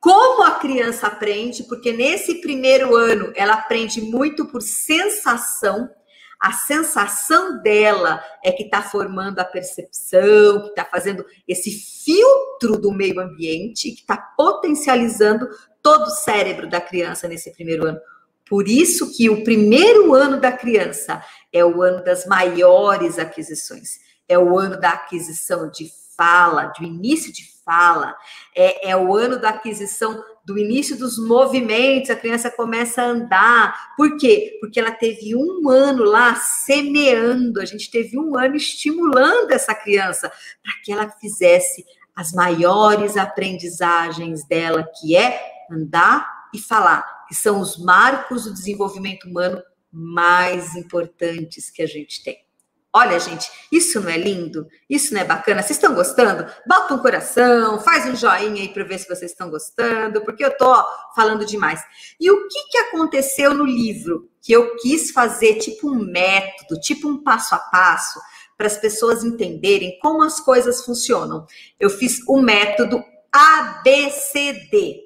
como 0.00 0.44
a 0.44 0.52
criança 0.52 1.06
aprende, 1.06 1.64
porque 1.64 1.92
nesse 1.92 2.40
primeiro 2.40 2.96
ano 2.96 3.30
ela 3.36 3.52
aprende 3.52 4.00
muito 4.00 4.46
por 4.46 4.62
sensação. 4.62 5.90
A 6.40 6.52
sensação 6.52 7.62
dela 7.62 8.24
é 8.42 8.50
que 8.50 8.62
está 8.62 8.80
formando 8.80 9.38
a 9.40 9.44
percepção, 9.44 10.62
que 10.62 10.68
está 10.70 10.86
fazendo 10.86 11.22
esse 11.46 11.70
filtro 11.70 12.80
do 12.80 12.90
meio 12.90 13.20
ambiente, 13.20 13.90
que 13.90 14.00
está 14.00 14.16
potencializando 14.16 15.46
todo 15.82 16.04
o 16.04 16.10
cérebro 16.10 16.66
da 16.68 16.80
criança 16.80 17.28
nesse 17.28 17.52
primeiro 17.52 17.86
ano. 17.86 18.00
Por 18.48 18.68
isso 18.68 19.14
que 19.14 19.28
o 19.28 19.44
primeiro 19.44 20.14
ano 20.14 20.40
da 20.40 20.50
criança 20.50 21.22
é 21.52 21.62
o 21.62 21.82
ano 21.82 22.02
das 22.02 22.24
maiores 22.24 23.18
aquisições, 23.18 24.00
é 24.26 24.38
o 24.38 24.58
ano 24.58 24.80
da 24.80 24.90
aquisição 24.90 25.70
de 25.70 25.90
fala, 26.20 26.70
do 26.78 26.84
início 26.84 27.32
de 27.32 27.48
fala, 27.64 28.14
é, 28.54 28.90
é 28.90 28.96
o 28.96 29.16
ano 29.16 29.40
da 29.40 29.48
aquisição 29.48 30.22
do 30.44 30.58
início 30.58 30.98
dos 30.98 31.16
movimentos, 31.16 32.10
a 32.10 32.16
criança 32.16 32.50
começa 32.50 33.00
a 33.00 33.06
andar. 33.06 33.94
Por 33.96 34.18
quê? 34.18 34.58
Porque 34.60 34.78
ela 34.78 34.90
teve 34.90 35.34
um 35.34 35.66
ano 35.70 36.04
lá 36.04 36.34
semeando, 36.34 37.58
a 37.58 37.64
gente 37.64 37.90
teve 37.90 38.18
um 38.18 38.38
ano 38.38 38.54
estimulando 38.54 39.52
essa 39.52 39.74
criança 39.74 40.28
para 40.62 40.72
que 40.84 40.92
ela 40.92 41.08
fizesse 41.08 41.86
as 42.14 42.32
maiores 42.32 43.16
aprendizagens 43.16 44.46
dela, 44.46 44.86
que 45.00 45.16
é 45.16 45.40
andar 45.70 46.48
e 46.52 46.58
falar, 46.58 47.24
que 47.28 47.34
são 47.34 47.60
os 47.60 47.82
marcos 47.82 48.44
do 48.44 48.52
desenvolvimento 48.52 49.26
humano 49.26 49.62
mais 49.90 50.76
importantes 50.76 51.70
que 51.70 51.80
a 51.80 51.86
gente 51.86 52.22
tem. 52.22 52.49
Olha, 52.92 53.20
gente, 53.20 53.48
isso 53.70 54.00
não 54.00 54.10
é 54.10 54.16
lindo? 54.16 54.66
Isso 54.88 55.14
não 55.14 55.20
é 55.20 55.24
bacana? 55.24 55.62
Vocês 55.62 55.78
estão 55.78 55.94
gostando? 55.94 56.50
Bota 56.66 56.94
um 56.94 56.98
coração, 56.98 57.78
faz 57.80 58.04
um 58.06 58.16
joinha 58.16 58.62
aí 58.62 58.68
para 58.68 58.82
ver 58.82 58.98
se 58.98 59.08
vocês 59.08 59.30
estão 59.30 59.48
gostando, 59.48 60.22
porque 60.22 60.44
eu 60.44 60.56
tô 60.56 60.74
falando 61.14 61.46
demais. 61.46 61.80
E 62.18 62.28
o 62.32 62.48
que, 62.48 62.64
que 62.68 62.78
aconteceu 62.78 63.54
no 63.54 63.64
livro 63.64 64.28
que 64.42 64.52
eu 64.52 64.76
quis 64.78 65.12
fazer 65.12 65.56
tipo 65.56 65.88
um 65.88 66.04
método, 66.04 66.80
tipo 66.80 67.08
um 67.08 67.22
passo 67.22 67.54
a 67.54 67.58
passo, 67.58 68.20
para 68.56 68.66
as 68.66 68.76
pessoas 68.76 69.22
entenderem 69.22 69.96
como 70.00 70.24
as 70.24 70.40
coisas 70.40 70.84
funcionam? 70.84 71.46
Eu 71.78 71.90
fiz 71.90 72.18
o 72.26 72.40
método 72.40 73.04
ABCD. 73.30 75.04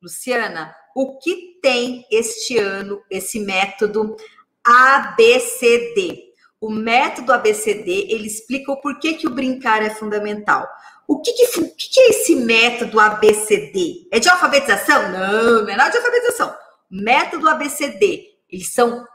Luciana, 0.00 0.74
o 0.96 1.18
que 1.18 1.58
tem 1.60 2.06
este 2.10 2.56
ano 2.56 3.02
esse 3.10 3.38
método 3.38 4.16
ABCD? 4.64 6.27
O 6.60 6.70
método 6.70 7.32
ABCD, 7.32 8.08
ele 8.10 8.26
explica 8.26 8.72
o 8.72 8.80
porquê 8.80 9.14
que 9.14 9.26
o 9.26 9.34
brincar 9.34 9.82
é 9.82 9.90
fundamental. 9.90 10.68
O 11.06 11.20
que, 11.20 11.32
que, 11.32 11.60
o 11.60 11.74
que, 11.74 11.88
que 11.88 12.00
é 12.00 12.08
esse 12.10 12.34
método 12.36 12.98
ABCD? 12.98 14.08
É 14.10 14.18
de 14.18 14.28
alfabetização? 14.28 15.10
Não, 15.10 15.62
não 15.62 15.68
é 15.68 15.76
nada 15.76 15.90
de 15.90 15.96
alfabetização. 15.98 16.54
Método 16.90 17.48
ABCD, 17.48 18.26
eles 18.50 18.72
são 18.72 19.06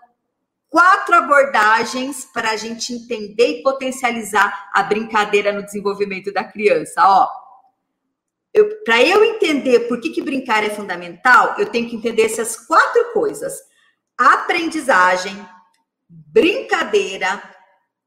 quatro 0.70 1.14
abordagens 1.14 2.26
para 2.34 2.50
a 2.50 2.56
gente 2.56 2.94
entender 2.94 3.60
e 3.60 3.62
potencializar 3.62 4.72
a 4.74 4.82
brincadeira 4.82 5.52
no 5.52 5.64
desenvolvimento 5.64 6.34
da 6.34 6.44
criança. 6.44 7.00
Ó, 7.06 7.28
para 8.84 9.04
eu 9.04 9.24
entender 9.24 9.82
por 9.82 10.00
que, 10.00 10.10
que 10.10 10.22
brincar 10.22 10.64
é 10.64 10.72
fundamental, 10.72 11.56
eu 11.60 11.68
tenho 11.68 11.88
que 11.88 11.96
entender 11.96 12.24
essas 12.24 12.56
quatro 12.56 13.14
coisas: 13.14 13.54
aprendizagem, 14.18 15.36
brincadeira, 16.28 17.42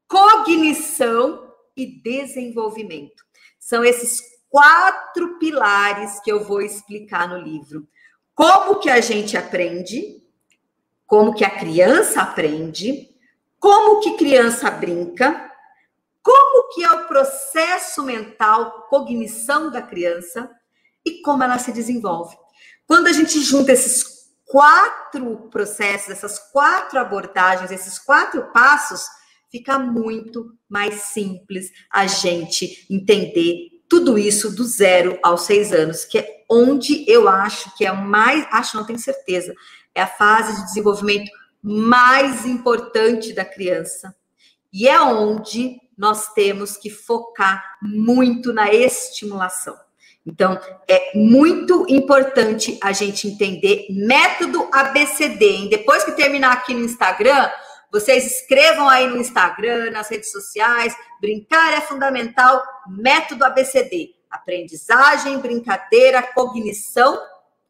cognição 0.07 1.51
e 1.75 1.85
desenvolvimento. 1.85 3.23
São 3.59 3.83
esses 3.83 4.21
quatro 4.49 5.37
pilares 5.37 6.19
que 6.21 6.31
eu 6.31 6.43
vou 6.43 6.61
explicar 6.61 7.27
no 7.27 7.37
livro. 7.37 7.87
Como 8.33 8.79
que 8.79 8.89
a 8.89 9.01
gente 9.01 9.35
aprende, 9.35 10.23
como 11.05 11.33
que 11.33 11.43
a 11.43 11.49
criança 11.49 12.21
aprende, 12.21 13.09
como 13.59 13.99
que 13.99 14.17
criança 14.17 14.69
brinca, 14.69 15.51
como 16.21 16.69
que 16.73 16.83
é 16.83 16.91
o 16.91 17.07
processo 17.07 18.03
mental, 18.03 18.87
cognição 18.89 19.71
da 19.71 19.81
criança 19.81 20.49
e 21.05 21.21
como 21.21 21.43
ela 21.43 21.57
se 21.57 21.71
desenvolve. 21.71 22.35
Quando 22.85 23.07
a 23.07 23.13
gente 23.13 23.39
junta 23.39 23.71
esses 23.71 24.16
quatro 24.47 25.49
processos, 25.51 26.09
essas 26.09 26.39
quatro 26.39 26.97
abordagens, 26.99 27.69
esses 27.69 27.99
quatro 27.99 28.51
passos, 28.51 29.05
fica 29.51 29.77
muito 29.77 30.53
mais 30.67 31.01
simples 31.03 31.71
a 31.91 32.07
gente 32.07 32.85
entender 32.89 33.77
tudo 33.89 34.17
isso 34.17 34.53
do 34.53 34.63
zero 34.63 35.17
aos 35.23 35.43
seis 35.43 35.71
anos, 35.71 36.03
que 36.03 36.17
é 36.17 36.43
onde 36.49 37.09
eu 37.09 37.27
acho 37.27 37.75
que 37.77 37.85
é 37.85 37.91
mais, 37.91 38.45
acho, 38.51 38.75
não 38.75 38.85
tenho 38.85 38.99
certeza, 38.99 39.53
é 39.93 40.01
a 40.01 40.07
fase 40.07 40.55
de 40.57 40.65
desenvolvimento 40.65 41.29
mais 41.61 42.45
importante 42.45 43.33
da 43.33 43.45
criança. 43.45 44.15
E 44.71 44.87
é 44.87 44.99
onde 44.99 45.77
nós 45.97 46.33
temos 46.33 46.77
que 46.77 46.89
focar 46.89 47.77
muito 47.81 48.53
na 48.53 48.71
estimulação. 48.71 49.75
Então, 50.27 50.59
é 50.89 51.17
muito 51.17 51.85
importante 51.87 52.77
a 52.83 52.91
gente 52.91 53.29
entender 53.29 53.87
método 53.89 54.67
ABCD. 54.73 55.45
Hein? 55.45 55.69
Depois 55.69 56.03
que 56.03 56.11
terminar 56.11 56.51
aqui 56.51 56.73
no 56.73 56.83
Instagram, 56.83 57.49
vocês 57.89 58.25
escrevam 58.25 58.89
aí 58.89 59.07
no 59.07 59.15
Instagram, 59.15 59.89
nas 59.91 60.09
redes 60.09 60.29
sociais. 60.29 60.93
Brincar 61.21 61.73
é 61.73 61.79
fundamental. 61.79 62.61
Método 62.89 63.45
ABCD: 63.45 64.15
aprendizagem, 64.29 65.39
brincadeira, 65.39 66.21
cognição 66.21 67.17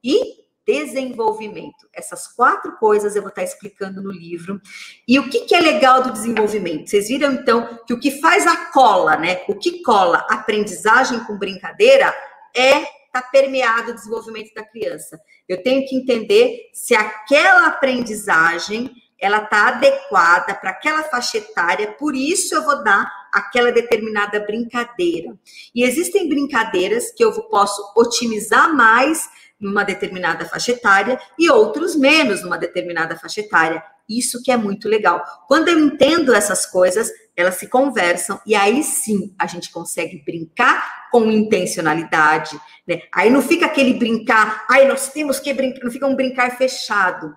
e 0.04 0.48
desenvolvimento. 0.66 1.88
Essas 1.94 2.28
quatro 2.28 2.76
coisas 2.78 3.16
eu 3.16 3.22
vou 3.22 3.30
estar 3.30 3.44
explicando 3.44 4.02
no 4.02 4.12
livro. 4.12 4.60
E 5.08 5.20
o 5.20 5.30
que, 5.30 5.42
que 5.42 5.56
é 5.56 5.62
legal 5.62 6.02
do 6.02 6.12
desenvolvimento? 6.12 6.90
Vocês 6.90 7.08
viram, 7.08 7.32
então, 7.34 7.80
que 7.86 7.94
o 7.94 8.00
que 8.00 8.20
faz 8.20 8.46
a 8.48 8.66
cola, 8.72 9.16
né? 9.16 9.44
O 9.48 9.56
que 9.56 9.82
cola 9.84 10.26
aprendizagem 10.30 11.24
com 11.24 11.38
brincadeira 11.38 12.14
é 12.58 12.98
tá 13.12 13.22
permeado 13.22 13.92
o 13.92 13.96
desenvolvimento 13.96 14.54
da 14.54 14.64
criança. 14.64 15.20
Eu 15.48 15.64
tenho 15.64 15.88
que 15.88 15.96
entender 15.96 16.70
se 16.74 16.94
aquela 16.94 17.68
aprendizagem 17.68 18.92
ela 19.20 19.40
está 19.40 19.70
adequada 19.70 20.54
para 20.54 20.70
aquela 20.70 21.02
faixa 21.04 21.40
etária, 21.40 21.92
por 21.94 22.16
isso 22.16 22.54
eu 22.54 22.64
vou 22.64 22.84
dar 22.84 23.12
aquela 23.34 23.72
determinada 23.72 24.40
brincadeira. 24.42 25.36
E 25.74 25.84
existem 25.84 26.30
brincadeiras 26.30 27.12
que 27.12 27.24
eu 27.24 27.32
posso 27.50 27.82
otimizar 27.96 28.74
mais 28.76 29.28
numa 29.60 29.84
determinada 29.84 30.46
faixa 30.46 30.72
etária 30.72 31.20
e 31.38 31.50
outros 31.50 31.96
menos 31.96 32.44
numa 32.44 32.58
determinada 32.58 33.18
faixa 33.18 33.42
etária. 33.42 33.84
Isso 34.08 34.42
que 34.44 34.52
é 34.52 34.58
muito 34.58 34.88
legal. 34.88 35.24
Quando 35.48 35.68
eu 35.68 35.80
entendo 35.80 36.34
essas 36.34 36.68
coisas, 36.68 37.10
elas 37.38 37.56
se 37.56 37.68
conversam 37.68 38.42
e 38.48 38.56
aí 38.56 38.84
sim 38.84 39.36
a 39.38 39.46
gente 39.46 39.72
consegue 39.72 40.24
brincar 40.26 41.08
com 41.12 41.32
intencionalidade, 41.32 42.60
né? 42.88 43.04
Aí 43.14 43.30
não 43.30 43.44
fica 43.44 43.68
aquele 43.68 43.94
brincar, 43.94 44.66
aí 44.68 44.88
nós 44.88 45.10
temos 45.10 45.40
que 45.40 45.54
brincar, 45.54 45.84
não 45.84 45.92
fica 45.92 46.08
um 46.08 46.16
brincar 46.16 46.58
fechado. 46.58 47.32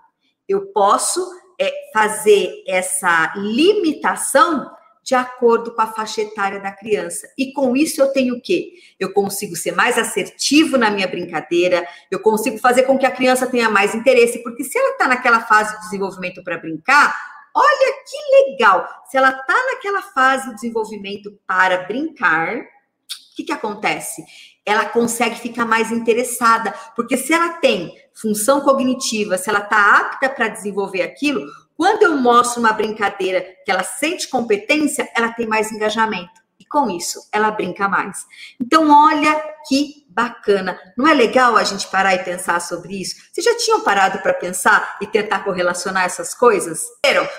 Eu 0.49 0.73
posso 0.73 1.21
é, 1.61 1.71
fazer 1.93 2.65
essa 2.67 3.35
limitação 3.37 4.71
de 5.03 5.15
acordo 5.15 5.75
com 5.75 5.83
a 5.83 5.87
faixa 5.87 6.23
etária 6.23 6.61
da 6.61 6.73
criança. 6.73 7.29
E 7.37 7.53
com 7.53 7.77
isso 7.77 8.01
eu 8.01 8.13
tenho 8.13 8.37
o 8.37 8.41
quê? 8.41 8.73
Eu 8.99 9.13
consigo 9.13 9.57
ser 9.57 9.73
mais 9.73 9.99
assertivo 9.99 10.79
na 10.79 10.91
minha 10.91 11.09
brincadeira, 11.09 11.87
eu 12.11 12.21
consigo 12.21 12.59
fazer 12.59 12.85
com 12.85 12.99
que 12.99 13.07
a 13.07 13.11
criança 13.11 13.47
tenha 13.47 13.69
mais 13.69 13.95
interesse, 13.95 14.43
porque 14.43 14.65
se 14.65 14.79
ela 14.79 14.93
está 14.93 15.09
naquela 15.09 15.41
fase 15.41 15.77
de 15.77 15.85
desenvolvimento 15.85 16.43
para 16.43 16.59
brincar, 16.59 17.15
olha 17.55 17.95
que 18.07 18.51
legal! 18.51 18.87
Se 19.09 19.17
ela 19.17 19.31
está 19.31 19.55
naquela 19.73 20.03
fase 20.03 20.49
de 20.49 20.55
desenvolvimento 20.57 21.39
para 21.47 21.85
brincar, 21.85 22.57
o 22.57 23.37
que, 23.37 23.45
que 23.45 23.53
acontece? 23.53 24.25
Ela 24.65 24.85
consegue 24.85 25.37
ficar 25.37 25.65
mais 25.65 25.91
interessada, 25.91 26.73
porque 26.95 27.17
se 27.17 27.33
ela 27.33 27.55
tem 27.55 27.95
função 28.15 28.61
cognitiva, 28.61 29.39
se 29.39 29.49
ela 29.49 29.61
está 29.61 29.99
apta 29.99 30.29
para 30.29 30.49
desenvolver 30.49 31.03
aquilo, 31.03 31.47
quando 31.77 32.03
eu 32.03 32.17
mostro 32.19 32.61
uma 32.61 32.73
brincadeira 32.73 33.41
que 33.65 33.71
ela 33.71 33.83
sente 33.83 34.29
competência, 34.29 35.11
ela 35.17 35.33
tem 35.33 35.47
mais 35.47 35.73
engajamento. 35.73 36.40
Com 36.71 36.89
isso 36.89 37.29
ela 37.33 37.51
brinca 37.51 37.89
mais. 37.89 38.25
Então, 38.61 38.89
olha 38.89 39.35
que 39.67 40.07
bacana. 40.09 40.79
Não 40.97 41.07
é 41.09 41.15
legal 41.15 41.57
a 41.57 41.65
gente 41.65 41.89
parar 41.89 42.15
e 42.15 42.23
pensar 42.23 42.61
sobre 42.61 43.01
isso? 43.01 43.17
Vocês 43.33 43.45
já 43.45 43.57
tinham 43.57 43.81
parado 43.81 44.21
para 44.21 44.35
pensar 44.35 44.97
e 45.01 45.07
tentar 45.07 45.41
correlacionar 45.41 46.05
essas 46.05 46.33
coisas? 46.33 46.85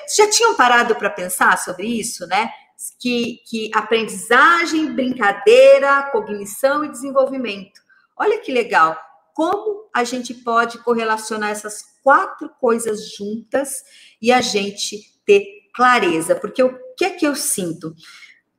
Vocês 0.05 0.27
já 0.27 0.29
tinham 0.29 0.55
parado 0.55 0.95
para 0.95 1.09
pensar 1.09 1.57
sobre 1.57 1.87
isso, 1.87 2.27
né? 2.27 2.49
Que, 2.99 3.39
que 3.47 3.71
aprendizagem, 3.73 4.93
brincadeira, 4.93 6.09
cognição 6.11 6.83
e 6.83 6.89
desenvolvimento. 6.89 7.79
Olha 8.17 8.39
que 8.39 8.51
legal. 8.51 8.99
Como 9.33 9.89
a 9.93 10.03
gente 10.03 10.33
pode 10.33 10.77
correlacionar 10.79 11.51
essas 11.51 11.83
quatro 12.03 12.49
coisas 12.59 13.13
juntas 13.15 13.83
e 14.21 14.31
a 14.31 14.41
gente 14.41 14.99
ter 15.25 15.45
clareza? 15.73 16.35
Porque 16.35 16.61
o 16.61 16.77
que 16.97 17.05
é 17.05 17.09
que 17.11 17.25
eu 17.25 17.35
sinto? 17.35 17.95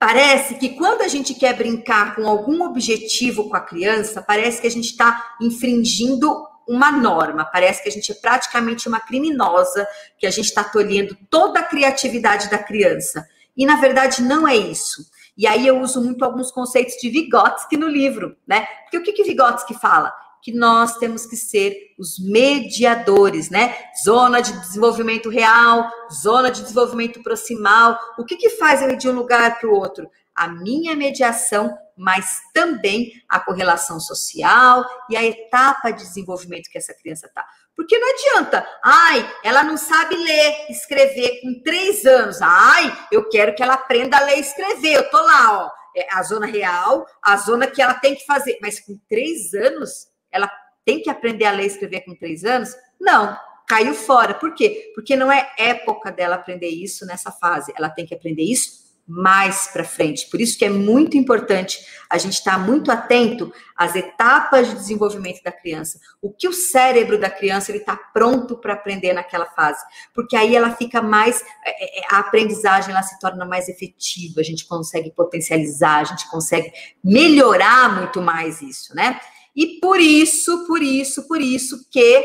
Parece 0.05 0.57
que 0.57 0.71
quando 0.71 1.03
a 1.03 1.07
gente 1.07 1.33
quer 1.33 1.57
brincar 1.57 2.17
com 2.17 2.27
algum 2.27 2.65
objetivo 2.65 3.49
com 3.49 3.55
a 3.55 3.61
criança, 3.61 4.21
parece 4.21 4.61
que 4.61 4.67
a 4.67 4.71
gente 4.71 4.87
está 4.87 5.37
infringindo 5.41 6.45
uma 6.67 6.91
norma, 6.91 7.45
parece 7.45 7.85
que 7.85 7.89
a 7.89 7.93
gente 7.93 8.11
é 8.11 8.15
praticamente 8.17 8.89
uma 8.89 8.99
criminosa, 8.99 9.87
que 10.19 10.27
a 10.27 10.31
gente 10.33 10.47
está 10.47 10.65
tolhendo 10.65 11.17
toda 11.31 11.61
a 11.61 11.63
criatividade 11.63 12.51
da 12.51 12.59
criança. 12.59 13.25
E 13.57 13.65
na 13.65 13.77
verdade 13.77 14.23
não 14.23 14.49
é 14.49 14.57
isso. 14.57 15.07
E 15.39 15.47
aí 15.47 15.69
eu 15.69 15.79
uso 15.79 16.03
muito 16.03 16.25
alguns 16.25 16.51
conceitos 16.51 16.97
de 17.01 17.09
Vygotsky 17.09 17.77
no 17.77 17.87
livro, 17.87 18.37
né? 18.45 18.67
Porque 18.83 18.99
o 18.99 19.05
que, 19.05 19.13
que 19.13 19.23
Vygotsky 19.23 19.75
fala? 19.75 20.13
Que 20.43 20.53
nós 20.53 20.97
temos 20.97 21.25
que 21.25 21.37
ser 21.37 21.77
os 21.97 22.19
mediadores, 22.19 23.49
né? 23.49 23.77
Zona 24.05 24.41
de 24.41 24.53
desenvolvimento 24.59 25.31
real, 25.31 25.89
zona 26.13 26.51
de 26.51 26.63
desenvolvimento 26.63 27.23
proximal. 27.23 27.97
O 28.19 28.25
que, 28.25 28.37
que 28.37 28.51
faz 28.51 28.83
eu 28.83 28.91
ir 28.91 28.97
de 28.97 29.09
um 29.09 29.13
lugar 29.13 29.61
para 29.61 29.71
o 29.71 29.75
outro? 29.75 30.11
A 30.35 30.49
minha 30.49 30.97
mediação, 30.97 31.73
mas 31.97 32.41
também 32.53 33.13
a 33.29 33.39
correlação 33.39 34.01
social 34.01 34.85
e 35.09 35.17
a 35.17 35.25
etapa 35.25 35.93
de 35.93 36.03
desenvolvimento 36.03 36.69
que 36.69 36.79
essa 36.79 36.95
criança 36.95 37.27
está. 37.27 37.47
Porque 37.77 37.97
não 37.99 38.09
adianta, 38.11 38.69
ai, 38.85 39.35
ela 39.45 39.63
não 39.63 39.77
sabe 39.77 40.17
ler, 40.17 40.67
escrever 40.71 41.41
com 41.41 41.63
três 41.63 42.05
anos. 42.05 42.43
Ai, 42.43 42.93
eu 43.13 43.29
quero 43.29 43.55
que 43.55 43.63
ela 43.63 43.75
aprenda 43.75 44.17
a 44.17 44.25
ler 44.25 44.39
e 44.39 44.41
escrever. 44.41 44.95
Eu 44.95 45.11
tô 45.11 45.23
lá, 45.23 45.65
ó, 45.65 45.71
é 45.97 46.07
a 46.13 46.23
zona 46.23 46.47
real, 46.47 47.07
a 47.23 47.37
zona 47.37 47.67
que 47.67 47.81
ela 47.81 47.95
tem 47.95 48.15
que 48.15 48.27
fazer. 48.27 48.59
Mas 48.61 48.81
com 48.81 48.99
três 49.09 49.55
anos, 49.55 50.12
ela 50.33 50.51
tem 50.85 51.01
que 51.01 51.11
aprender 51.11 51.45
a 51.45 51.53
ler 51.53 51.65
e 51.65 51.67
escrever 51.67 52.01
com 52.01 52.15
três 52.15 52.45
anos? 52.45 52.75
Não, 53.01 53.37
caiu 53.69 53.95
fora. 53.95 54.35
Por 54.35 54.55
quê? 54.55 54.93
Porque 54.95 55.17
não 55.17 55.31
é 55.31 55.53
época 55.59 56.11
dela 56.11 56.37
aprender 56.37 56.69
isso 56.69 57.07
nessa 57.07 57.31
fase. 57.31 57.73
Ela 57.77 57.89
tem 57.89 58.07
que 58.07 58.15
aprender 58.15 58.43
isso 58.43 58.83
mais 59.07 59.67
para 59.67 59.85
frente. 59.85 60.29
Por 60.31 60.41
isso 60.41 60.57
que 60.57 60.65
é 60.65 60.71
muito 60.71 61.17
importante 61.17 61.85
a 62.09 62.17
gente 62.19 62.35
estar 62.35 62.53
tá 62.53 62.59
muito 62.59 62.91
atento 62.91 63.53
às 63.77 63.97
etapas 63.97 64.69
de 64.69 64.75
desenvolvimento 64.75 65.43
da 65.43 65.51
criança. 65.51 65.99
O 66.21 66.31
que 66.31 66.47
o 66.47 66.53
cérebro 66.53 67.19
da 67.19 67.29
criança 67.29 67.71
ele 67.71 67.79
está 67.79 67.97
pronto 67.97 68.57
para 68.57 68.75
aprender 68.75 69.13
naquela 69.13 69.47
fase, 69.47 69.85
porque 70.15 70.37
aí 70.37 70.55
ela 70.55 70.77
fica 70.77 71.03
mais 71.03 71.43
é, 71.65 72.01
é, 72.01 72.05
a 72.11 72.21
aprendizagem 72.21 72.93
ela 72.93 73.03
se 73.03 73.19
torna 73.19 73.45
mais 73.45 73.69
efetiva. 73.69 74.41
A 74.41 74.45
gente 74.45 74.67
consegue 74.67 75.11
potencializar, 75.11 75.99
a 75.99 76.05
gente 76.05 76.31
consegue 76.31 76.73
melhorar 77.03 77.97
muito 77.97 78.23
mais 78.23 78.63
isso, 78.63 78.95
né? 78.95 79.21
E 79.55 79.79
por 79.81 80.01
isso, 80.01 80.67
por 80.67 80.83
isso, 80.83 81.29
por 81.29 81.41
isso 81.41 81.89
que 81.91 82.25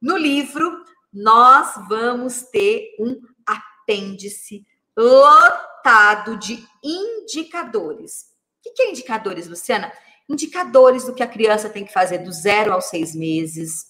no 0.00 0.16
livro 0.16 0.84
nós 1.12 1.74
vamos 1.88 2.42
ter 2.42 2.94
um 3.00 3.20
apêndice 3.46 4.64
lotado 4.96 6.36
de 6.36 6.62
indicadores. 6.82 8.26
O 8.66 8.72
que 8.72 8.82
é 8.82 8.90
indicadores, 8.90 9.48
Luciana? 9.48 9.90
Indicadores 10.28 11.04
do 11.04 11.14
que 11.14 11.22
a 11.22 11.28
criança 11.28 11.70
tem 11.70 11.84
que 11.84 11.92
fazer 11.92 12.18
do 12.18 12.30
zero 12.30 12.72
aos 12.72 12.86
seis 12.86 13.14
meses, 13.14 13.86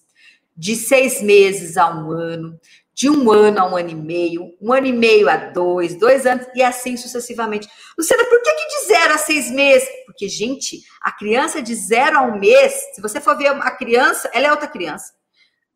de 0.56 0.76
seis 0.76 1.20
meses 1.20 1.76
a 1.76 1.90
um 1.90 2.12
ano, 2.12 2.58
de 2.98 3.08
um 3.08 3.30
ano 3.30 3.60
a 3.60 3.64
um 3.64 3.76
ano 3.76 3.90
e 3.90 3.94
meio, 3.94 4.56
um 4.60 4.72
ano 4.72 4.88
e 4.88 4.92
meio 4.92 5.30
a 5.30 5.36
dois, 5.36 5.94
dois 5.94 6.26
anos 6.26 6.48
e 6.52 6.60
assim 6.60 6.96
sucessivamente. 6.96 7.68
Luciana, 7.96 8.24
por 8.24 8.42
que, 8.42 8.52
que 8.52 8.66
de 8.66 8.86
zero 8.88 9.14
a 9.14 9.18
seis 9.18 9.48
meses? 9.52 9.88
Porque, 10.04 10.28
gente, 10.28 10.82
a 11.00 11.12
criança 11.12 11.62
de 11.62 11.76
zero 11.76 12.18
a 12.18 12.22
um 12.22 12.40
mês, 12.40 12.72
se 12.92 13.00
você 13.00 13.20
for 13.20 13.38
ver 13.38 13.46
a 13.50 13.70
criança, 13.70 14.28
ela 14.34 14.48
é 14.48 14.50
outra 14.50 14.66
criança. 14.66 15.12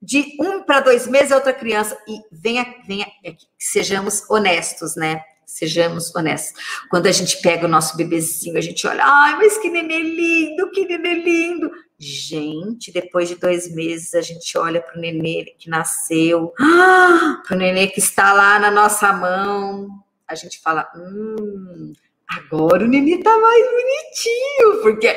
De 0.02 0.36
um 0.40 0.64
para 0.64 0.80
dois 0.80 1.06
meses 1.06 1.30
é 1.30 1.36
outra 1.36 1.52
criança. 1.52 1.96
E 2.08 2.18
venha, 2.32 2.66
venha, 2.88 3.06
é 3.24 3.36
sejamos 3.56 4.28
honestos, 4.28 4.96
né? 4.96 5.22
Sejamos 5.52 6.14
honestos. 6.16 6.58
Quando 6.88 7.06
a 7.06 7.12
gente 7.12 7.42
pega 7.42 7.66
o 7.66 7.68
nosso 7.68 7.94
bebezinho, 7.94 8.56
a 8.56 8.60
gente 8.62 8.86
olha, 8.86 9.04
ai, 9.04 9.36
mas 9.36 9.58
que 9.58 9.68
nenê 9.68 10.00
lindo, 10.00 10.70
que 10.70 10.86
nenê 10.86 11.14
lindo. 11.16 11.70
Gente, 11.98 12.90
depois 12.90 13.28
de 13.28 13.34
dois 13.34 13.70
meses, 13.74 14.14
a 14.14 14.22
gente 14.22 14.56
olha 14.56 14.80
para 14.80 14.96
o 14.96 15.00
nenê 15.00 15.44
que 15.58 15.68
nasceu, 15.68 16.54
ah, 16.58 17.42
para 17.46 17.54
o 17.54 17.58
nenê 17.58 17.86
que 17.86 18.00
está 18.00 18.32
lá 18.32 18.58
na 18.58 18.70
nossa 18.70 19.12
mão. 19.12 19.88
A 20.26 20.34
gente 20.34 20.58
fala, 20.58 20.90
hum, 20.96 21.92
agora 22.26 22.86
o 22.86 22.88
nenê 22.88 23.16
está 23.16 23.38
mais 23.38 23.66
bonitinho, 23.66 24.82
porque 24.82 25.14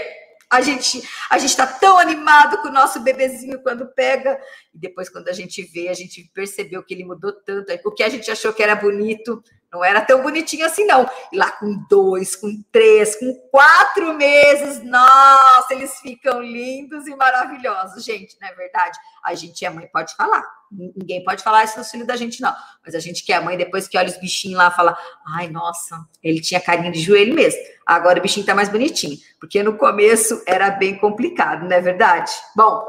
a 0.52 0.60
gente 0.60 1.02
a 1.30 1.38
gente 1.38 1.52
está 1.52 1.65
tão 1.65 1.98
animado 1.98 2.58
com 2.62 2.67
o 2.67 2.74
nosso 2.74 3.00
bebezinho 3.00 3.62
quando 3.63 3.88
pega 3.88 4.39
e 4.74 4.78
depois 4.78 5.10
quando 5.10 5.28
a 5.28 5.34
gente 5.34 5.63
vê 5.63 5.88
a 5.88 5.93
gente 5.93 6.30
percebeu 6.34 6.84
que 6.84 6.93
ele 6.93 7.04
mudou 7.04 7.34
tanto 7.34 7.74
o 7.84 7.91
que 7.91 8.04
a 8.04 8.10
gente 8.10 8.30
achou 8.30 8.54
que 8.54 8.62
era 8.62 8.76
bonito 8.76 9.43
não 9.76 9.84
era 9.84 10.00
tão 10.00 10.22
bonitinho 10.24 10.66
assim, 10.66 10.86
não. 10.86 11.10
E 11.32 11.38
lá 11.38 11.52
com 11.52 11.86
dois, 11.90 12.36
com 12.36 12.64
três, 12.72 13.16
com 13.18 13.34
quatro 13.52 14.14
meses, 14.14 14.82
nossa, 14.84 15.74
eles 15.74 16.00
ficam 16.00 16.42
lindos 16.42 17.06
e 17.08 17.16
maravilhosos. 17.16 18.04
Gente, 18.04 18.38
não 18.40 18.48
é 18.48 18.54
verdade? 18.54 18.98
A 19.24 19.36
gente 19.36 19.66
é 19.66 19.70
mãe, 19.70 19.88
pode 19.92 20.16
falar. 20.16 20.44
Ninguém 20.72 21.24
pode 21.24 21.44
falar 21.44 21.66
isso 21.66 21.78
no 21.78 21.84
filho 21.84 22.06
da 22.06 22.16
gente, 22.16 22.42
não. 22.42 22.56
Mas 22.86 22.96
a 22.96 23.00
gente 23.00 23.24
que 23.26 23.34
é 23.34 23.40
mãe, 23.40 23.58
depois 23.58 23.88
que 23.88 23.98
olha 23.98 24.08
os 24.08 24.18
bichinhos 24.18 24.58
lá, 24.58 24.72
fala: 24.72 24.98
ai, 25.36 25.50
nossa, 25.50 26.06
ele 26.24 26.40
tinha 26.40 26.62
carinho 26.62 26.92
de 26.92 27.02
joelho 27.02 27.36
mesmo. 27.36 27.60
Agora 27.86 28.20
o 28.20 28.22
bichinho 28.22 28.46
tá 28.46 28.56
mais 28.56 28.70
bonitinho. 28.70 29.18
Porque 29.40 29.62
no 29.62 29.78
começo 29.78 30.42
era 30.48 30.70
bem 30.72 30.98
complicado, 30.98 31.66
não 31.66 31.76
é 31.76 31.82
verdade? 31.82 32.32
Bom, 32.56 32.88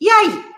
e 0.00 0.08
aí? 0.08 0.57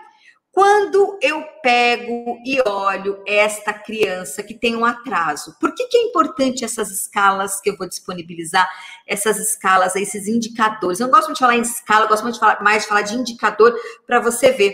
Quando 0.51 1.17
eu 1.21 1.41
pego 1.63 2.37
e 2.45 2.61
olho 2.67 3.23
esta 3.25 3.71
criança 3.71 4.43
que 4.43 4.53
tem 4.53 4.75
um 4.75 4.83
atraso, 4.83 5.55
por 5.61 5.73
que, 5.73 5.87
que 5.87 5.95
é 5.95 6.01
importante 6.03 6.65
essas 6.65 6.91
escalas 6.91 7.61
que 7.61 7.69
eu 7.69 7.77
vou 7.77 7.87
disponibilizar, 7.87 8.69
essas 9.07 9.39
escalas, 9.39 9.95
esses 9.95 10.27
indicadores? 10.27 10.99
Eu 10.99 11.07
não 11.07 11.13
gosto 11.13 11.27
muito 11.27 11.37
de 11.37 11.39
falar 11.39 11.55
em 11.55 11.61
escala, 11.61 12.05
eu 12.05 12.09
gosto 12.09 12.23
muito 12.23 12.33
de 12.33 12.41
falar, 12.41 12.61
mais 12.61 12.83
de 12.83 12.89
falar 12.89 13.01
de 13.03 13.15
indicador 13.15 13.73
para 14.05 14.19
você 14.19 14.51
ver. 14.51 14.73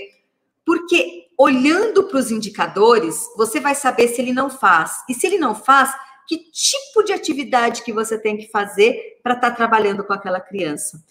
Porque 0.65 1.27
olhando 1.37 2.05
para 2.05 2.17
os 2.17 2.31
indicadores, 2.31 3.29
você 3.37 3.59
vai 3.59 3.75
saber 3.75 4.07
se 4.07 4.19
ele 4.19 4.33
não 4.33 4.49
faz. 4.49 5.03
E 5.07 5.13
se 5.13 5.27
ele 5.27 5.37
não 5.37 5.53
faz, 5.53 5.93
que 6.27 6.37
tipo 6.51 7.03
de 7.03 7.13
atividade 7.13 7.83
que 7.83 7.93
você 7.93 8.17
tem 8.17 8.35
que 8.35 8.49
fazer 8.49 9.19
para 9.21 9.35
estar 9.35 9.51
tá 9.51 9.55
trabalhando 9.55 10.03
com 10.03 10.13
aquela 10.13 10.41
criança. 10.41 11.01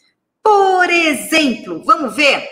Por 0.42 0.90
exemplo, 0.90 1.82
vamos 1.84 2.14
ver? 2.14 2.48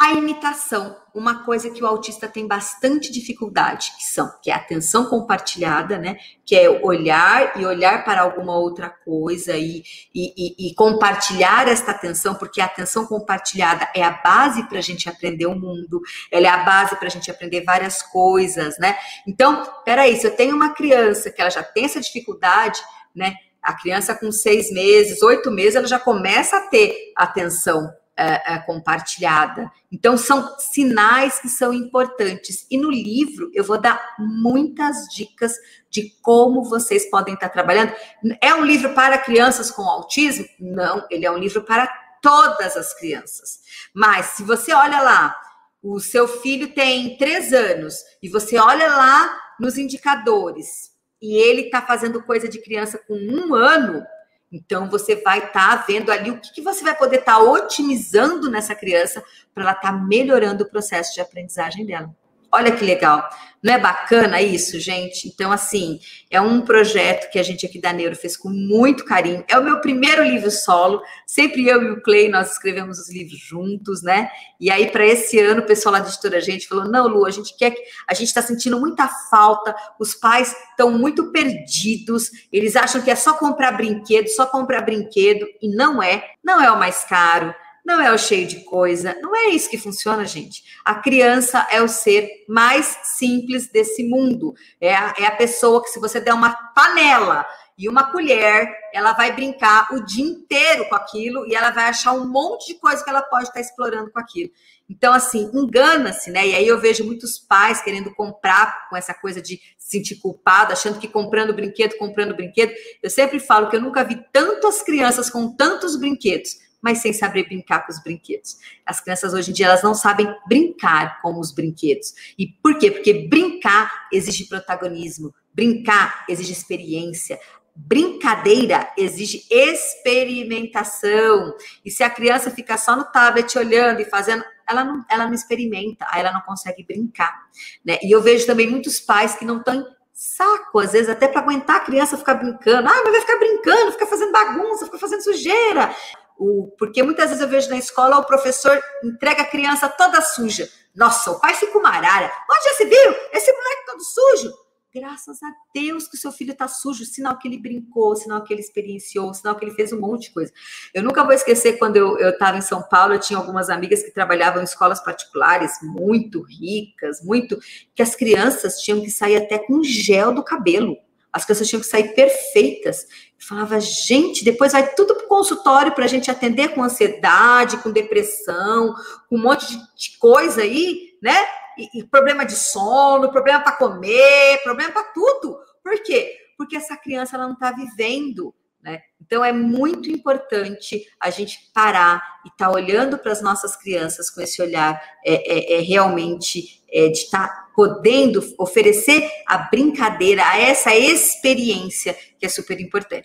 A 0.00 0.14
imitação, 0.14 0.96
uma 1.14 1.44
coisa 1.44 1.68
que 1.68 1.84
o 1.84 1.86
autista 1.86 2.26
tem 2.26 2.48
bastante 2.48 3.12
dificuldade, 3.12 3.92
que 3.98 4.04
são, 4.06 4.32
que 4.42 4.50
é 4.50 4.54
a 4.54 4.56
atenção 4.56 5.04
compartilhada, 5.04 5.98
né? 5.98 6.16
Que 6.46 6.56
é 6.56 6.70
olhar 6.70 7.60
e 7.60 7.66
olhar 7.66 8.02
para 8.02 8.22
alguma 8.22 8.56
outra 8.56 8.88
coisa 8.88 9.58
e, 9.58 9.82
e, 10.14 10.70
e, 10.70 10.74
compartilhar 10.74 11.68
esta 11.68 11.90
atenção, 11.90 12.34
porque 12.34 12.62
a 12.62 12.64
atenção 12.64 13.04
compartilhada 13.04 13.90
é 13.94 14.02
a 14.02 14.10
base 14.10 14.66
para 14.70 14.78
a 14.78 14.82
gente 14.82 15.06
aprender 15.06 15.44
o 15.44 15.54
mundo, 15.54 16.00
ela 16.32 16.46
é 16.46 16.50
a 16.50 16.64
base 16.64 16.96
para 16.96 17.08
a 17.08 17.10
gente 17.10 17.30
aprender 17.30 17.62
várias 17.62 18.00
coisas, 18.00 18.78
né? 18.78 18.96
Então, 19.28 19.62
peraí, 19.84 20.16
se 20.16 20.26
eu 20.26 20.34
tenho 20.34 20.56
uma 20.56 20.72
criança 20.72 21.30
que 21.30 21.42
ela 21.42 21.50
já 21.50 21.62
tem 21.62 21.84
essa 21.84 22.00
dificuldade, 22.00 22.80
né? 23.14 23.34
A 23.62 23.74
criança 23.74 24.14
com 24.14 24.32
seis 24.32 24.72
meses, 24.72 25.20
oito 25.20 25.50
meses, 25.50 25.76
ela 25.76 25.86
já 25.86 25.98
começa 25.98 26.56
a 26.56 26.62
ter 26.68 27.12
atenção 27.14 28.00
é, 28.20 28.54
é, 28.54 28.58
compartilhada. 28.58 29.72
Então, 29.90 30.18
são 30.18 30.54
sinais 30.58 31.38
que 31.40 31.48
são 31.48 31.72
importantes. 31.72 32.66
E 32.70 32.76
no 32.76 32.90
livro, 32.90 33.50
eu 33.54 33.64
vou 33.64 33.80
dar 33.80 34.14
muitas 34.18 35.06
dicas 35.08 35.54
de 35.88 36.10
como 36.20 36.62
vocês 36.62 37.08
podem 37.08 37.32
estar 37.32 37.48
trabalhando. 37.48 37.94
É 38.42 38.54
um 38.54 38.62
livro 38.62 38.92
para 38.92 39.16
crianças 39.16 39.70
com 39.70 39.82
autismo? 39.82 40.44
Não, 40.60 41.06
ele 41.10 41.24
é 41.24 41.30
um 41.30 41.38
livro 41.38 41.62
para 41.62 41.90
todas 42.20 42.76
as 42.76 42.92
crianças. 42.92 43.60
Mas, 43.94 44.26
se 44.26 44.42
você 44.42 44.74
olha 44.74 45.00
lá, 45.00 45.34
o 45.82 45.98
seu 45.98 46.28
filho 46.28 46.74
tem 46.74 47.16
três 47.16 47.54
anos, 47.54 47.94
e 48.22 48.28
você 48.28 48.58
olha 48.58 48.86
lá 48.86 49.34
nos 49.58 49.78
indicadores, 49.78 50.90
e 51.22 51.36
ele 51.36 51.62
está 51.62 51.80
fazendo 51.80 52.22
coisa 52.22 52.46
de 52.46 52.60
criança 52.60 52.98
com 53.08 53.14
um 53.14 53.54
ano, 53.54 54.04
então, 54.52 54.88
você 54.88 55.14
vai 55.16 55.38
estar 55.38 55.78
tá 55.78 55.84
vendo 55.86 56.10
ali 56.10 56.30
o 56.30 56.40
que, 56.40 56.52
que, 56.54 56.60
você 56.62 56.82
vai 56.82 56.96
poder 56.96 57.20
estar 57.20 57.36
tá 57.36 57.40
otimizando 57.40 58.50
nessa 58.50 58.74
criança 58.74 59.22
para 59.54 59.62
ela 59.62 59.72
estar 59.72 59.92
tá 59.92 59.98
melhorando 59.98 60.64
o 60.64 60.68
processo 60.68 61.14
de 61.14 61.20
aprendizagem 61.20 61.86
dela. 61.86 62.12
Olha 62.52 62.72
que 62.72 62.84
legal. 62.84 63.28
Não 63.62 63.74
é 63.74 63.78
bacana 63.78 64.40
isso, 64.40 64.80
gente? 64.80 65.28
Então, 65.28 65.52
assim, 65.52 66.00
é 66.30 66.40
um 66.40 66.62
projeto 66.62 67.30
que 67.30 67.38
a 67.38 67.42
gente 67.42 67.66
aqui 67.66 67.78
da 67.78 67.92
Neuro 67.92 68.16
fez 68.16 68.34
com 68.34 68.48
muito 68.48 69.04
carinho. 69.04 69.44
É 69.46 69.58
o 69.58 69.62
meu 69.62 69.82
primeiro 69.82 70.24
livro 70.24 70.50
solo. 70.50 71.02
Sempre 71.26 71.68
eu 71.68 71.82
e 71.82 71.90
o 71.90 72.02
Clay, 72.02 72.30
nós 72.30 72.52
escrevemos 72.52 72.98
os 72.98 73.12
livros 73.12 73.38
juntos, 73.38 74.02
né? 74.02 74.30
E 74.58 74.70
aí, 74.70 74.90
para 74.90 75.04
esse 75.04 75.38
ano, 75.38 75.60
o 75.60 75.66
pessoal 75.66 75.92
lá 75.92 76.00
da 76.00 76.08
editora 76.08 76.40
gente 76.40 76.66
falou: 76.66 76.86
não, 76.86 77.06
Lu, 77.06 77.26
a 77.26 77.30
gente 77.30 77.54
quer 77.54 77.72
que. 77.72 77.82
A 78.08 78.14
gente 78.14 78.28
está 78.28 78.40
sentindo 78.40 78.80
muita 78.80 79.06
falta, 79.30 79.74
os 79.98 80.14
pais 80.14 80.56
estão 80.70 80.90
muito 80.90 81.30
perdidos, 81.30 82.30
eles 82.50 82.76
acham 82.76 83.02
que 83.02 83.10
é 83.10 83.14
só 83.14 83.34
comprar 83.34 83.72
brinquedo, 83.72 84.28
só 84.28 84.46
comprar 84.46 84.80
brinquedo, 84.80 85.46
e 85.60 85.68
não 85.68 86.02
é. 86.02 86.24
Não 86.42 86.62
é 86.62 86.70
o 86.70 86.78
mais 86.78 87.04
caro 87.04 87.54
não 87.84 88.00
é 88.00 88.12
o 88.12 88.18
cheio 88.18 88.46
de 88.46 88.64
coisa, 88.64 89.16
não 89.20 89.34
é 89.34 89.48
isso 89.48 89.70
que 89.70 89.78
funciona, 89.78 90.24
gente. 90.24 90.62
A 90.84 90.94
criança 90.96 91.66
é 91.70 91.82
o 91.82 91.88
ser 91.88 92.44
mais 92.48 92.98
simples 93.04 93.68
desse 93.68 94.02
mundo. 94.04 94.54
É 94.80 94.94
a, 94.94 95.14
é 95.18 95.26
a 95.26 95.36
pessoa 95.36 95.82
que, 95.82 95.90
se 95.90 96.00
você 96.00 96.20
der 96.20 96.34
uma 96.34 96.54
panela 96.74 97.46
e 97.78 97.88
uma 97.88 98.12
colher, 98.12 98.70
ela 98.92 99.14
vai 99.14 99.32
brincar 99.32 99.88
o 99.92 100.04
dia 100.04 100.24
inteiro 100.24 100.86
com 100.88 100.94
aquilo 100.94 101.46
e 101.46 101.54
ela 101.54 101.70
vai 101.70 101.84
achar 101.84 102.12
um 102.12 102.28
monte 102.28 102.74
de 102.74 102.78
coisa 102.78 103.02
que 103.02 103.08
ela 103.08 103.22
pode 103.22 103.44
estar 103.44 103.60
explorando 103.60 104.10
com 104.10 104.20
aquilo. 104.20 104.50
Então, 104.88 105.14
assim, 105.14 105.50
engana-se, 105.54 106.30
né? 106.30 106.48
E 106.48 106.54
aí 106.54 106.68
eu 106.68 106.78
vejo 106.78 107.04
muitos 107.04 107.38
pais 107.38 107.80
querendo 107.80 108.14
comprar 108.14 108.88
com 108.90 108.96
essa 108.96 109.14
coisa 109.14 109.40
de 109.40 109.58
se 109.78 109.96
sentir 109.96 110.16
culpado, 110.16 110.72
achando 110.72 110.98
que 110.98 111.08
comprando 111.08 111.54
brinquedo, 111.54 111.96
comprando 111.96 112.36
brinquedo. 112.36 112.72
Eu 113.02 113.08
sempre 113.08 113.40
falo 113.40 113.70
que 113.70 113.76
eu 113.76 113.80
nunca 113.80 114.04
vi 114.04 114.22
tantas 114.30 114.82
crianças 114.82 115.30
com 115.30 115.56
tantos 115.56 115.96
brinquedos 115.96 116.69
mas 116.80 116.98
sem 116.98 117.12
saber 117.12 117.44
brincar 117.44 117.86
com 117.86 117.92
os 117.92 118.02
brinquedos. 118.02 118.58
As 118.84 119.00
crianças 119.00 119.34
hoje 119.34 119.50
em 119.50 119.54
dia 119.54 119.66
elas 119.66 119.82
não 119.82 119.94
sabem 119.94 120.34
brincar 120.46 121.20
com 121.20 121.38
os 121.38 121.52
brinquedos. 121.52 122.14
E 122.38 122.46
por 122.46 122.78
quê? 122.78 122.90
Porque 122.90 123.28
brincar 123.28 124.08
exige 124.12 124.46
protagonismo, 124.46 125.34
brincar 125.52 126.24
exige 126.28 126.52
experiência. 126.52 127.38
Brincadeira 127.74 128.92
exige 128.96 129.46
experimentação. 129.50 131.54
E 131.84 131.90
se 131.90 132.02
a 132.02 132.10
criança 132.10 132.50
fica 132.50 132.76
só 132.76 132.96
no 132.96 133.04
tablet 133.04 133.56
olhando 133.56 134.00
e 134.00 134.04
fazendo, 134.04 134.44
ela 134.68 134.84
não, 134.84 135.04
ela 135.08 135.26
não 135.26 135.32
experimenta, 135.32 136.06
aí 136.10 136.20
ela 136.20 136.32
não 136.32 136.42
consegue 136.42 136.84
brincar. 136.84 137.48
Né? 137.84 137.98
E 138.02 138.10
eu 138.10 138.20
vejo 138.20 138.46
também 138.46 138.68
muitos 138.68 139.00
pais 139.00 139.34
que 139.34 139.44
não 139.44 139.58
estão 139.58 139.86
saco, 140.12 140.78
às 140.78 140.92
vezes, 140.92 141.08
até 141.08 141.26
para 141.26 141.40
aguentar 141.40 141.76
a 141.76 141.80
criança 141.80 142.18
ficar 142.18 142.34
brincando. 142.34 142.86
Ah, 142.86 143.00
mas 143.02 143.12
vai 143.12 143.20
ficar 143.22 143.38
brincando, 143.38 143.92
fica 143.92 144.06
fazendo 144.06 144.32
bagunça, 144.32 144.84
fica 144.84 144.98
fazendo 144.98 145.22
sujeira. 145.22 145.94
O, 146.40 146.74
porque 146.78 147.02
muitas 147.02 147.28
vezes 147.28 147.42
eu 147.42 147.48
vejo 147.50 147.68
na 147.68 147.76
escola 147.76 148.16
o 148.16 148.24
professor 148.24 148.82
entrega 149.04 149.42
a 149.42 149.46
criança 149.46 149.90
toda 149.90 150.22
suja. 150.22 150.66
Nossa, 150.96 151.32
o 151.32 151.38
pai 151.38 151.52
fica 151.52 151.78
uma 151.78 151.90
arara. 151.90 152.32
Onde 152.50 152.64
já 152.64 152.74
se 152.76 152.84
viu? 152.86 153.14
Esse 153.30 153.52
moleque 153.52 153.86
todo 153.86 154.02
sujo. 154.02 154.50
Graças 154.92 155.40
a 155.42 155.52
Deus 155.74 156.08
que 156.08 156.16
o 156.16 156.18
seu 156.18 156.32
filho 156.32 156.52
está 156.52 156.66
sujo, 156.66 157.04
sinal 157.04 157.38
que 157.38 157.46
ele 157.46 157.58
brincou, 157.58 158.16
sinal 158.16 158.42
que 158.42 158.54
ele 158.54 158.62
experienciou, 158.62 159.32
sinal 159.34 159.54
que 159.54 159.66
ele 159.66 159.74
fez 159.74 159.92
um 159.92 160.00
monte 160.00 160.22
de 160.22 160.30
coisa. 160.30 160.50
Eu 160.94 161.02
nunca 161.02 161.22
vou 161.22 161.34
esquecer 161.34 161.78
quando 161.78 161.96
eu 161.96 162.30
estava 162.30 162.56
em 162.56 162.62
São 162.62 162.82
Paulo, 162.82 163.12
eu 163.12 163.20
tinha 163.20 163.38
algumas 163.38 163.68
amigas 163.68 164.02
que 164.02 164.10
trabalhavam 164.10 164.62
em 164.62 164.64
escolas 164.64 164.98
particulares 165.04 165.72
muito 165.82 166.40
ricas, 166.40 167.22
muito 167.22 167.60
que 167.94 168.02
as 168.02 168.16
crianças 168.16 168.80
tinham 168.80 169.02
que 169.02 169.10
sair 169.10 169.36
até 169.36 169.58
com 169.58 169.82
gel 169.84 170.32
do 170.34 170.42
cabelo 170.42 170.96
as 171.32 171.44
crianças 171.44 171.68
tinham 171.68 171.80
que 171.80 171.86
sair 171.86 172.14
perfeitas. 172.14 173.04
Eu 173.04 173.46
falava, 173.46 173.80
gente, 173.80 174.44
depois 174.44 174.72
vai 174.72 174.94
tudo 174.94 175.14
para 175.14 175.24
o 175.24 175.28
consultório 175.28 175.92
para 175.92 176.04
a 176.04 176.08
gente 176.08 176.30
atender 176.30 176.74
com 176.74 176.82
ansiedade, 176.82 177.78
com 177.78 177.90
depressão, 177.90 178.94
com 179.28 179.36
um 179.36 179.42
monte 179.42 179.66
de, 179.96 180.18
coisa 180.18 180.62
aí, 180.62 181.16
né? 181.22 181.36
E, 181.78 182.00
e, 182.00 182.04
problema 182.04 182.44
de 182.44 182.54
sono, 182.54 183.30
problema 183.30 183.60
para 183.60 183.76
comer, 183.76 184.60
problema 184.62 184.92
para 184.92 185.04
tudo. 185.04 185.58
Por 185.82 186.02
quê? 186.02 186.36
Porque 186.58 186.76
essa 186.76 186.96
criança 186.96 187.36
ela 187.36 187.46
não 187.46 187.54
está 187.54 187.70
vivendo, 187.70 188.54
né? 188.82 189.00
Então 189.20 189.44
é 189.44 189.52
muito 189.52 190.10
importante 190.10 191.06
a 191.20 191.30
gente 191.30 191.70
parar 191.72 192.40
e 192.44 192.48
estar 192.48 192.66
tá 192.66 192.72
olhando 192.72 193.16
para 193.18 193.32
as 193.32 193.40
nossas 193.40 193.76
crianças 193.76 194.28
com 194.28 194.40
esse 194.40 194.60
olhar 194.60 195.00
é, 195.24 195.76
é, 195.76 195.78
é 195.78 195.80
realmente 195.80 196.82
é, 196.92 197.08
de 197.08 197.18
estar 197.18 197.48
tá 197.48 197.69
podendo 197.80 198.42
oferecer 198.58 199.26
a 199.46 199.56
brincadeira, 199.56 200.46
a 200.46 200.58
essa 200.58 200.94
experiência 200.94 202.14
que 202.38 202.44
é 202.44 202.48
super 202.48 202.78
importante. 202.78 203.18